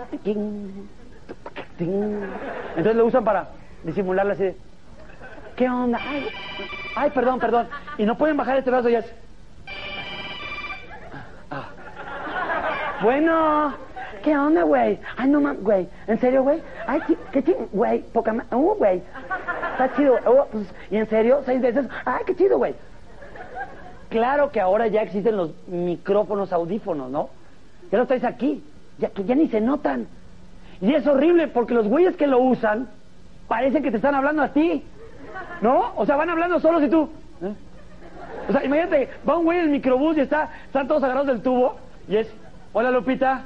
Entonces 1.78 2.96
lo 2.96 3.06
usan 3.06 3.24
para 3.24 3.50
disimularla 3.84 4.34
así 4.34 4.44
de, 4.44 4.58
¿Qué 5.56 5.70
onda? 5.70 6.00
Ay, 6.02 6.28
ay, 6.96 7.10
perdón, 7.12 7.40
perdón. 7.40 7.68
Y 7.98 8.06
no 8.06 8.18
pueden 8.18 8.38
bajar 8.38 8.58
este 8.58 8.70
brazo 8.70 8.90
ya. 8.90 9.04
Bueno, 13.02 13.74
¿qué 14.24 14.38
onda, 14.38 14.64
güey? 14.64 15.00
Ay, 15.16 15.30
no 15.30 15.40
mames, 15.40 15.64
güey. 15.64 15.88
¿En 16.08 16.20
serio, 16.20 16.44
güey? 16.44 16.62
Ay, 16.86 17.00
qué 17.32 17.44
chido, 17.44 17.70
güey. 17.72 18.02
Poca 18.12 18.34
más. 18.34 18.46
Uh, 18.52 18.76
güey. 18.76 19.02
Está 19.72 19.96
chido. 19.96 20.16
Uh, 20.16 20.46
pues, 20.52 20.68
¿Y 20.92 20.98
en 20.98 21.08
serio? 21.08 21.42
¿Seis 21.46 21.62
veces? 21.62 21.86
Ay, 22.04 22.24
qué 22.26 22.36
chido, 22.36 22.58
güey. 22.58 22.76
Claro 24.10 24.52
que 24.52 24.60
ahora 24.60 24.88
ya 24.88 25.02
existen 25.02 25.38
los 25.38 25.52
micrófonos 25.68 26.52
audífonos, 26.52 27.10
¿no? 27.10 27.30
Ya 27.92 28.00
lo 28.00 28.06
traes 28.06 28.26
aquí. 28.26 28.64
Ya, 28.98 29.10
que 29.10 29.24
ya 29.24 29.36
ni 29.36 29.48
se 29.48 29.62
notan. 29.62 30.08
Y 30.82 30.94
es 30.94 31.08
horrible 31.08 31.48
porque 31.48 31.74
los 31.74 31.88
güeyes 31.88 32.18
que 32.18 32.28
lo 32.28 32.40
usan 32.40 32.90
parecen 33.48 33.82
que 33.82 33.92
te 33.92 33.98
están 33.98 34.16
hablando 34.16 34.42
a 34.42 34.50
ti. 34.50 34.84
¿No? 35.62 35.94
O 35.96 36.06
sea, 36.06 36.16
van 36.16 36.30
hablando 36.30 36.60
solos 36.60 36.84
y 36.84 36.90
tú. 36.90 37.10
¿eh? 37.42 37.54
O 38.48 38.52
sea, 38.52 38.64
imagínate, 38.64 39.10
va 39.28 39.38
un 39.38 39.46
güey 39.46 39.60
en 39.60 39.66
el 39.66 39.72
microbús 39.72 40.18
y 40.18 40.22
está, 40.22 40.50
están 40.66 40.88
todos 40.88 41.04
agarrados 41.04 41.28
del 41.28 41.42
tubo 41.42 41.78
y 42.08 42.18
es, 42.18 42.34
hola 42.74 42.90
Lupita, 42.92 43.44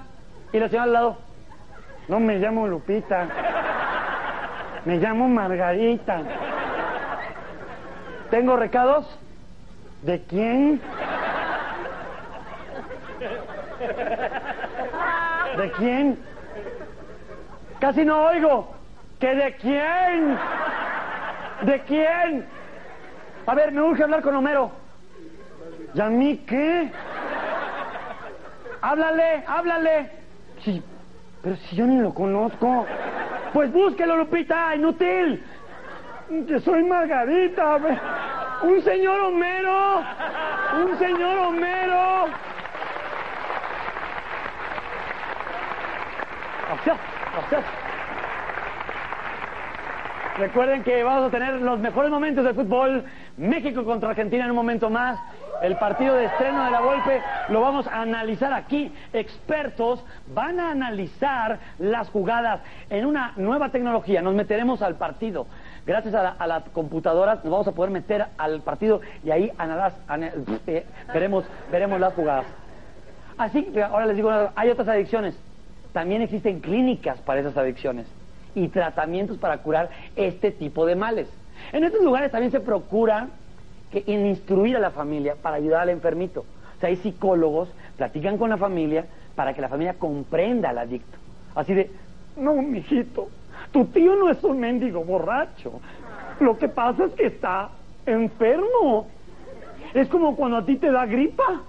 y 0.52 0.60
la 0.60 0.70
señora 0.70 0.84
al 0.84 0.94
lado, 0.94 1.18
no 2.08 2.20
me 2.20 2.38
llamo 2.38 2.68
Lupita, 2.68 3.28
me 4.86 4.98
llamo 4.98 5.28
Margarita. 5.28 6.22
¿Tengo 8.30 8.56
recados? 8.56 9.06
¿De 10.04 10.22
quién? 10.24 10.82
¿De 15.58 15.72
quién? 15.74 16.20
Casi 17.80 18.06
no 18.06 18.26
oigo. 18.26 18.74
¿Que 19.20 19.36
de 19.36 19.56
quién? 19.58 20.38
¿De 21.66 21.80
quién? 21.82 22.46
A 23.46 23.56
ver, 23.56 23.72
me 23.72 23.82
urge 23.82 24.04
hablar 24.04 24.22
con 24.22 24.36
Homero. 24.36 24.72
¿Y 25.94 26.02
a 26.02 26.10
mí 26.10 26.44
qué? 26.48 26.92
Háblale, 28.82 29.44
háblale. 29.48 30.12
Sí, 30.64 30.84
pero 31.42 31.56
si 31.56 31.76
yo 31.76 31.86
ni 31.86 32.02
lo 32.02 32.14
conozco. 32.14 32.86
Pues 33.54 33.72
búsquelo, 33.72 34.18
Lupita, 34.18 34.76
inútil. 34.76 35.44
Que 36.48 36.60
soy 36.60 36.84
Margarita. 36.84 37.78
Un 38.64 38.82
señor 38.82 39.22
Homero. 39.22 40.04
Un 40.84 40.98
señor 40.98 41.38
Homero. 41.38 42.28
Recuerden 50.38 50.84
que 50.84 51.04
vamos 51.04 51.28
a 51.28 51.30
tener 51.30 51.62
los 51.62 51.80
mejores 51.80 52.10
momentos 52.10 52.44
de 52.44 52.56
fútbol. 52.56 53.04
México 53.38 53.86
contra 53.86 54.10
Argentina 54.10 54.46
en 54.46 54.50
un 54.50 54.56
momento 54.56 54.90
más. 54.90 55.20
El 55.62 55.78
partido 55.78 56.16
de 56.16 56.26
estreno 56.26 56.66
de 56.66 56.72
la 56.72 56.82
Volpe 56.82 57.22
lo 57.50 57.62
vamos 57.62 57.86
a 57.86 58.02
analizar 58.02 58.52
aquí. 58.52 58.92
Expertos 59.14 60.04
van 60.34 60.60
a 60.60 60.72
analizar 60.72 61.60
las 61.78 62.10
jugadas 62.10 62.62
en 62.90 63.06
una 63.06 63.34
nueva 63.36 63.70
tecnología. 63.70 64.24
Nos 64.24 64.34
meteremos 64.34 64.82
al 64.82 64.96
partido. 64.96 65.46
Gracias 65.86 66.16
a 66.16 66.48
la, 66.48 66.62
computadora 66.74 67.36
nos 67.36 67.52
vamos 67.52 67.68
a 67.68 67.74
poder 67.74 67.92
meter 67.92 68.26
al 68.38 68.62
partido 68.62 69.02
y 69.24 69.30
ahí 69.30 69.52
eh, 70.66 70.86
veremos, 71.14 71.46
veremos 71.72 72.00
las 72.00 72.14
jugadas. 72.14 72.46
Así 73.38 73.66
que 73.66 73.84
ahora 73.84 74.08
les 74.08 74.16
digo, 74.16 74.32
hay 74.56 74.70
otras 74.70 74.88
adicciones 74.88 75.38
también 75.92 76.24
existen 76.24 76.60
clínicas 76.60 77.20
para 77.22 77.42
esas 77.42 77.56
adicciones 77.56 78.08
y 78.56 78.68
tratamientos 78.68 79.38
para 79.38 79.58
curar 79.60 79.90
este 80.16 80.52
tipo 80.52 80.86
de 80.86 80.96
males. 80.96 81.28
En 81.72 81.84
estos 81.84 82.04
lugares 82.04 82.32
también 82.32 82.52
se 82.52 82.60
procura 82.60 83.30
que 83.92 84.04
instruir 84.08 84.76
a 84.78 84.80
la 84.80 84.92
familia 84.92 85.36
para 85.42 85.58
ayudar 85.58 85.82
al 85.82 85.90
enfermito. 85.90 86.42
O 86.42 86.80
sea, 86.80 86.90
hay 86.90 86.96
psicólogos, 86.98 87.70
platican 87.98 88.38
con 88.38 88.50
la 88.50 88.58
familia 88.58 89.06
para 89.36 89.54
que 89.54 89.62
la 89.62 89.70
familia 89.70 89.96
comprenda 89.96 90.70
al 90.70 90.80
adicto. 90.80 91.18
Así 91.56 91.74
de, 91.74 91.92
no, 92.38 92.56
mijito, 92.56 93.30
tu 93.72 93.86
tío 93.86 94.16
no 94.16 94.30
es 94.30 94.44
un 94.44 94.60
mendigo 94.60 95.04
borracho. 95.04 95.80
Lo 96.40 96.58
que 96.58 96.68
pasa 96.68 97.06
es 97.06 97.14
que 97.14 97.28
está 97.28 97.70
enfermo. 98.06 99.08
Es 99.94 100.08
como 100.08 100.36
cuando 100.36 100.58
a 100.58 100.66
ti 100.66 100.78
te 100.78 100.92
da 100.92 101.06
gripa, 101.06 101.62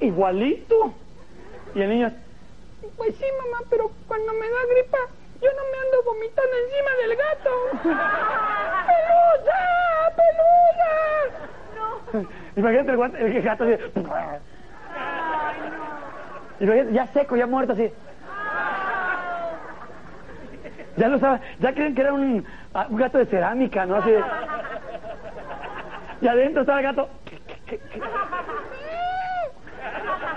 igualito. 0.00 0.92
Y 1.74 1.80
el 1.80 1.88
niño, 1.88 2.12
pues 2.96 3.16
sí, 3.16 3.24
mamá, 3.42 3.64
pero 3.70 3.90
cuando 4.06 4.32
me 4.34 4.46
da 4.46 4.74
gripa, 4.74 4.98
yo 5.42 5.50
no 5.56 5.62
me 5.70 5.78
ando 5.78 6.02
vomitando 6.04 6.54
encima 6.64 6.90
del 7.02 7.12
gato. 7.16 7.52
¡Pelusa! 8.88 9.60
¡Pelusa! 10.16 10.92
No. 11.74 12.22
Imagínate 12.56 12.92
el, 12.92 13.36
el 13.36 13.42
gato 13.42 13.64
así. 13.64 13.76
Imagínate, 16.60 16.92
ya 16.92 17.06
seco, 17.08 17.36
ya 17.36 17.46
muerto 17.46 17.72
así. 17.72 17.90
Ya 20.96 21.08
lo 21.08 21.18
saben, 21.18 21.40
ya 21.58 21.72
creen 21.72 21.94
que 21.94 22.02
era 22.02 22.12
un, 22.12 22.44
ah, 22.74 22.86
un 22.88 22.96
gato 22.96 23.18
de 23.18 23.26
cerámica, 23.26 23.86
¿no? 23.86 23.96
Así 23.96 24.10
Y 26.20 26.28
adentro 26.28 26.60
estaba 26.60 26.78
el 26.80 26.84
gato. 26.84 27.08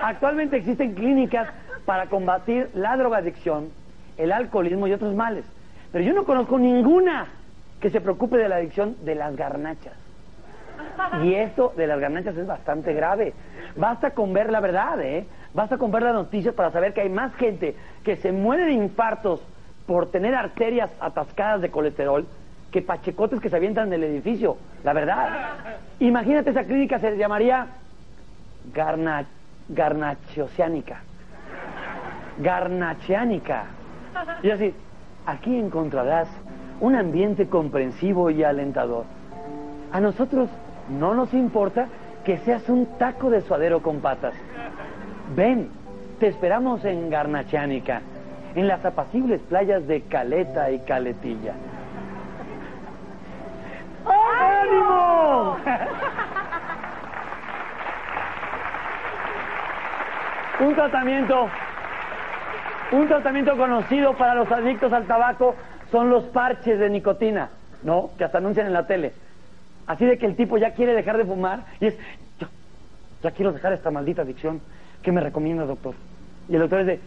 Actualmente 0.01 0.57
existen 0.57 0.95
clínicas 0.95 1.49
para 1.85 2.07
combatir 2.07 2.69
la 2.73 2.95
drogadicción, 2.97 3.69
el 4.17 4.31
alcoholismo 4.31 4.87
y 4.87 4.93
otros 4.93 5.13
males. 5.15 5.45
Pero 5.91 6.03
yo 6.03 6.13
no 6.13 6.25
conozco 6.25 6.57
ninguna 6.57 7.27
que 7.79 7.89
se 7.89 8.01
preocupe 8.01 8.37
de 8.37 8.49
la 8.49 8.57
adicción 8.57 8.95
de 9.03 9.15
las 9.15 9.35
garnachas. 9.35 9.93
Y 11.23 11.33
esto 11.33 11.73
de 11.75 11.87
las 11.87 11.99
garnachas 11.99 12.35
es 12.37 12.47
bastante 12.47 12.93
grave. 12.93 13.33
Basta 13.75 14.11
con 14.11 14.33
ver 14.33 14.51
la 14.51 14.59
verdad, 14.59 15.01
¿eh? 15.01 15.25
Basta 15.53 15.77
con 15.77 15.91
ver 15.91 16.03
las 16.03 16.13
noticias 16.13 16.53
para 16.53 16.71
saber 16.71 16.93
que 16.93 17.01
hay 17.01 17.09
más 17.09 17.33
gente 17.35 17.75
que 18.03 18.17
se 18.17 18.31
muere 18.31 18.65
de 18.65 18.73
infartos 18.73 19.41
por 19.85 20.11
tener 20.11 20.35
arterias 20.35 20.91
atascadas 20.99 21.61
de 21.61 21.71
colesterol 21.71 22.25
que 22.71 22.81
pachecotes 22.81 23.39
que 23.39 23.49
se 23.49 23.55
avientan 23.55 23.89
del 23.89 24.03
edificio. 24.03 24.57
La 24.83 24.93
verdad. 24.93 25.77
Imagínate 25.99 26.49
esa 26.49 26.65
clínica 26.65 26.99
se 26.99 27.15
llamaría 27.17 27.67
garna, 28.73 29.25
garnacheoceánica 29.69 31.01
garnacheánica. 32.37 33.65
Y 34.43 34.49
así, 34.51 34.73
aquí 35.25 35.57
encontrarás 35.57 36.27
un 36.79 36.95
ambiente 36.95 37.47
comprensivo 37.47 38.29
y 38.29 38.43
alentador. 38.43 39.05
A 39.91 39.99
nosotros 39.99 40.49
no 40.89 41.13
nos 41.15 41.33
importa 41.33 41.87
que 42.23 42.37
seas 42.39 42.67
un 42.69 42.85
taco 42.97 43.29
de 43.29 43.41
suadero 43.41 43.81
con 43.81 44.01
patas. 44.01 44.33
Ven, 45.35 45.69
te 46.19 46.27
esperamos 46.27 46.85
en 46.85 47.09
Garnacheánica, 47.09 48.01
en 48.55 48.67
las 48.67 48.85
apacibles 48.85 49.41
playas 49.41 49.87
de 49.87 50.01
Caleta 50.01 50.71
y 50.71 50.79
Caletilla. 50.79 51.53
¡Ánimo! 54.05 55.57
un 60.59 60.75
tratamiento 60.75 61.49
un 62.91 63.07
tratamiento 63.07 63.57
conocido 63.57 64.13
para 64.13 64.35
los 64.35 64.51
adictos 64.51 64.91
al 64.93 65.05
tabaco 65.05 65.55
son 65.91 66.09
los 66.09 66.23
parches 66.25 66.79
de 66.79 66.89
nicotina, 66.89 67.49
¿no? 67.83 68.11
Que 68.17 68.23
hasta 68.23 68.37
anuncian 68.37 68.67
en 68.67 68.73
la 68.73 68.85
tele. 68.85 69.13
Así 69.87 70.05
de 70.05 70.17
que 70.17 70.25
el 70.25 70.35
tipo 70.35 70.57
ya 70.57 70.71
quiere 70.71 70.93
dejar 70.93 71.17
de 71.17 71.25
fumar 71.25 71.65
y 71.79 71.87
es, 71.87 71.97
yo, 72.39 72.47
ya 73.21 73.31
quiero 73.31 73.51
dejar 73.51 73.73
esta 73.73 73.91
maldita 73.91 74.23
adicción. 74.23 74.61
¿Qué 75.01 75.11
me 75.11 75.21
recomienda, 75.21 75.65
doctor? 75.65 75.93
Y 76.49 76.55
el 76.55 76.61
doctor 76.61 76.81
es 76.81 76.87
de, 76.87 76.99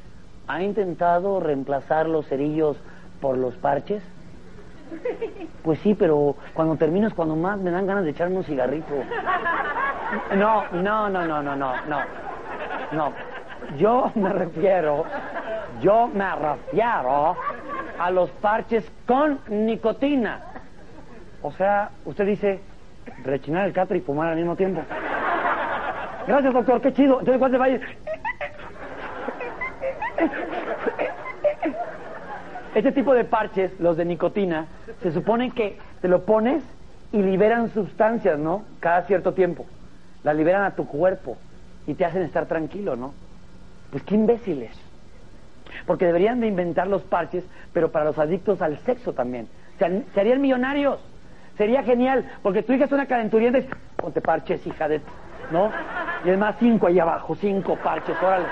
¿ha 0.46 0.62
intentado 0.62 1.40
reemplazar 1.40 2.08
los 2.08 2.26
cerillos 2.26 2.76
por 3.20 3.36
los 3.36 3.54
parches? 3.56 4.02
Pues 5.62 5.80
sí, 5.80 5.94
pero 5.94 6.34
cuando 6.54 6.76
termino 6.76 7.08
es 7.08 7.12
cuando 7.12 7.36
más 7.36 7.58
me 7.58 7.70
dan 7.70 7.86
ganas 7.86 8.04
de 8.04 8.10
echarme 8.10 8.36
un 8.36 8.44
cigarrito. 8.44 8.86
No, 10.34 10.64
no, 10.72 11.10
no, 11.10 11.26
no, 11.26 11.42
no, 11.42 11.56
no, 11.56 11.74
no. 11.86 12.00
No. 12.92 13.12
Yo 13.76 14.10
me 14.14 14.30
refiero 14.30 15.04
yo 15.80 16.08
me 16.08 16.34
refiero 16.34 17.36
a 17.98 18.10
los 18.10 18.30
parches 18.30 18.84
con 19.06 19.40
nicotina. 19.48 20.40
O 21.42 21.52
sea, 21.52 21.90
usted 22.04 22.26
dice 22.26 22.60
rechinar 23.24 23.66
el 23.66 23.72
catre 23.72 23.98
y 23.98 24.00
fumar 24.00 24.28
al 24.28 24.36
mismo 24.36 24.56
tiempo. 24.56 24.82
Gracias, 26.26 26.52
doctor, 26.52 26.80
qué 26.80 26.92
chido. 26.92 27.20
Entonces, 27.20 27.38
¿cuál 27.38 27.50
se 27.50 27.58
va? 27.58 27.68
Este 32.74 32.92
tipo 32.92 33.14
de 33.14 33.24
parches, 33.24 33.72
los 33.80 33.96
de 33.96 34.04
nicotina, 34.04 34.66
se 35.02 35.10
supone 35.12 35.50
que 35.52 35.78
te 36.00 36.08
lo 36.08 36.24
pones 36.24 36.62
y 37.12 37.22
liberan 37.22 37.70
sustancias, 37.72 38.38
¿no? 38.38 38.62
Cada 38.80 39.02
cierto 39.02 39.32
tiempo. 39.32 39.64
Las 40.22 40.36
liberan 40.36 40.64
a 40.64 40.72
tu 40.72 40.86
cuerpo 40.86 41.36
y 41.86 41.94
te 41.94 42.04
hacen 42.04 42.22
estar 42.22 42.46
tranquilo, 42.46 42.94
¿no? 42.94 43.14
Pues 43.90 44.02
qué 44.02 44.14
imbéciles. 44.14 44.88
Porque 45.88 46.07
deberían 46.07 46.38
de 46.38 46.46
inventar 46.46 46.87
los 46.87 47.03
parches, 47.03 47.42
pero 47.72 47.90
para 47.90 48.05
los 48.05 48.18
adictos 48.18 48.62
al 48.62 48.79
sexo 48.81 49.12
también. 49.14 49.48
Se, 49.79 50.20
harían 50.20 50.40
millonarios. 50.40 51.01
Sería 51.57 51.83
genial, 51.83 52.31
porque 52.42 52.62
tu 52.62 52.72
hija 52.72 52.85
es 52.85 52.92
una 52.92 53.07
calenturienta 53.07 53.59
y 53.59 53.68
ponte 53.96 54.20
parches, 54.20 54.64
hija 54.64 54.87
de... 54.87 55.01
¿No? 55.51 55.72
Y 56.24 56.31
es 56.31 56.38
más, 56.38 56.55
cinco 56.61 56.87
ahí 56.87 57.01
abajo, 57.01 57.35
cinco 57.35 57.74
parches, 57.83 58.16
órale. 58.22 58.46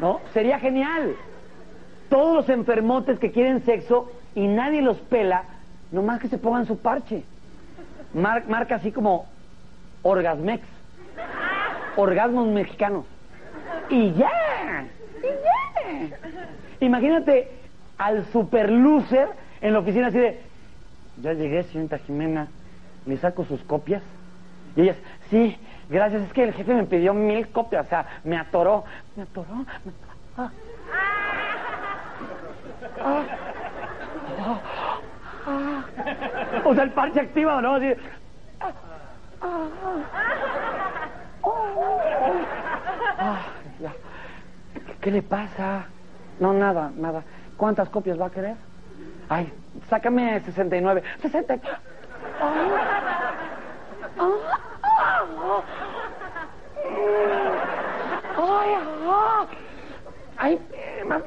¿No? 0.00 0.20
Sería 0.34 0.58
genial. 0.58 1.14
Todos 2.10 2.34
los 2.34 2.48
enfermotes 2.50 3.18
que 3.18 3.30
quieren 3.30 3.64
sexo 3.64 4.10
y 4.34 4.46
nadie 4.46 4.82
los 4.82 4.98
pela, 4.98 5.44
nomás 5.92 6.20
que 6.20 6.28
se 6.28 6.36
pongan 6.36 6.66
su 6.66 6.78
parche. 6.78 7.24
Mar- 8.12 8.44
marca 8.48 8.74
así 8.74 8.90
como 8.92 9.26
Orgasmex. 10.02 10.62
Orgasmos 11.96 12.48
mexicanos. 12.48 13.04
Y 13.88 14.12
ya. 14.14 14.30
Imagínate 16.80 17.48
al 17.98 18.24
super 18.26 18.70
loser 18.70 19.28
en 19.60 19.72
la 19.72 19.78
oficina 19.78 20.08
así 20.08 20.18
de, 20.18 20.40
ya 21.22 21.32
llegué, 21.32 21.62
señorita 21.64 21.98
Jimena, 21.98 22.48
le 23.06 23.16
saco 23.16 23.44
sus 23.44 23.62
copias. 23.62 24.02
Y 24.76 24.82
ellas, 24.82 24.96
sí, 25.30 25.56
gracias, 25.88 26.22
es 26.22 26.32
que 26.32 26.44
el 26.44 26.52
jefe 26.52 26.74
me 26.74 26.84
pidió 26.84 27.14
mil 27.14 27.48
copias, 27.48 27.86
o 27.86 27.88
sea, 27.88 28.06
me 28.24 28.36
atoró, 28.36 28.84
me 29.16 29.22
atoró, 29.22 29.54
me 29.54 29.64
ah. 30.36 30.50
Ah. 33.00 33.22
Ah. 34.40 34.60
Ah. 35.46 35.84
O 36.64 36.74
sea, 36.74 36.84
el 36.84 36.90
parche 36.90 37.20
activa, 37.20 37.60
¿no? 37.60 37.74
Así, 37.74 37.92
ah. 38.60 38.72
Ah. 39.40 39.68
Oh. 41.42 42.00
¿Qué 45.04 45.10
le 45.10 45.20
pasa? 45.20 45.84
No, 46.40 46.54
nada, 46.54 46.90
nada. 46.96 47.22
¿Cuántas 47.58 47.90
copias 47.90 48.18
va 48.18 48.24
a 48.28 48.30
querer? 48.30 48.56
Ay, 49.28 49.52
sácame 49.90 50.40
69. 50.40 51.02
60. 51.20 51.52
Ay, 51.52 51.60
ah. 59.06 59.46
Ay, 60.38 60.68
eh, 60.72 61.04
ma- 61.06 61.20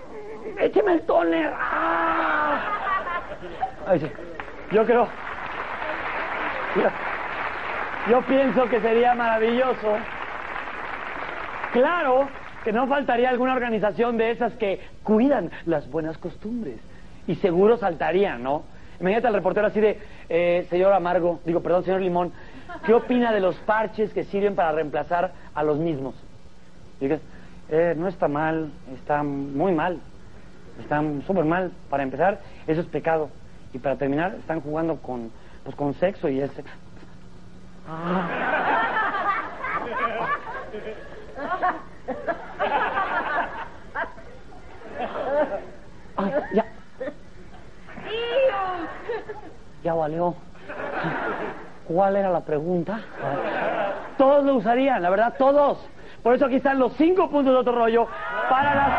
écheme 0.59 0.93
el 0.93 1.01
toner. 1.03 1.53
Ah. 1.55 2.57
Ay, 3.85 3.99
sí. 3.99 4.11
Yo 4.71 4.85
creo. 4.87 5.07
Yo, 6.77 6.89
yo 8.09 8.21
pienso 8.23 8.67
que 8.69 8.81
sería 8.81 9.13
maravilloso. 9.13 9.97
Claro 11.73 12.27
que 12.67 12.73
no 12.73 12.85
faltaría 12.85 13.29
alguna 13.29 13.53
organización 13.53 14.17
de 14.17 14.31
esas 14.31 14.51
que 14.55 14.81
cuidan 15.01 15.51
las 15.65 15.89
buenas 15.89 16.17
costumbres. 16.17 16.75
Y 17.25 17.35
seguro 17.35 17.77
saltarían, 17.77 18.43
¿no? 18.43 18.63
Imagínate 18.99 19.27
al 19.27 19.35
reportero 19.35 19.67
así 19.67 19.79
de, 19.79 19.97
eh, 20.27 20.67
señor 20.69 20.91
Amargo, 20.91 21.39
digo, 21.45 21.61
perdón, 21.61 21.85
señor 21.85 22.01
Limón, 22.01 22.33
¿qué 22.85 22.93
opina 22.93 23.31
de 23.31 23.39
los 23.39 23.55
parches 23.59 24.11
que 24.11 24.25
sirven 24.25 24.53
para 24.53 24.73
reemplazar 24.73 25.31
a 25.55 25.63
los 25.63 25.77
mismos? 25.77 26.13
Digas, 26.99 27.21
eh, 27.69 27.95
no 27.97 28.09
está 28.09 28.27
mal, 28.27 28.69
está 28.93 29.23
muy 29.23 29.71
mal, 29.71 30.01
está 30.81 31.01
súper 31.25 31.45
mal. 31.45 31.71
Para 31.89 32.03
empezar, 32.03 32.41
eso 32.67 32.81
es 32.81 32.87
pecado. 32.87 33.29
Y 33.73 33.79
para 33.79 33.95
terminar, 33.95 34.35
están 34.37 34.59
jugando 34.59 34.97
con, 34.97 35.31
pues, 35.63 35.73
con 35.77 35.93
sexo 35.93 36.27
y 36.27 36.41
es... 36.41 36.51
Ay, 46.17 46.31
ya. 46.53 46.65
Ya 49.87 49.93
valió. 49.93 50.35
¿Cuál 51.87 52.17
era 52.17 52.29
la 52.29 52.41
pregunta? 52.41 52.99
Todos 54.17 54.43
lo 54.43 54.55
usarían, 54.55 55.01
la 55.01 55.09
verdad, 55.09 55.35
todos. 55.37 55.77
Por 56.21 56.35
eso 56.35 56.45
aquí 56.45 56.55
están 56.55 56.77
los 56.77 56.91
cinco 56.97 57.29
puntos 57.29 57.53
de 57.53 57.59
otro 57.59 57.73
rollo 57.73 58.05
para 58.49 58.75
las... 58.75 58.89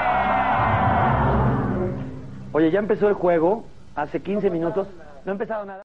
Oye, 2.55 2.71
ya 2.71 2.79
empezó 2.79 3.07
el 3.07 3.17
juego, 3.17 3.65
hace 3.95 4.23
15 4.23 4.49
minutos. 4.49 4.89
No 5.27 5.33
ha 5.33 5.35
empezado 5.35 5.67
nada. 5.67 5.83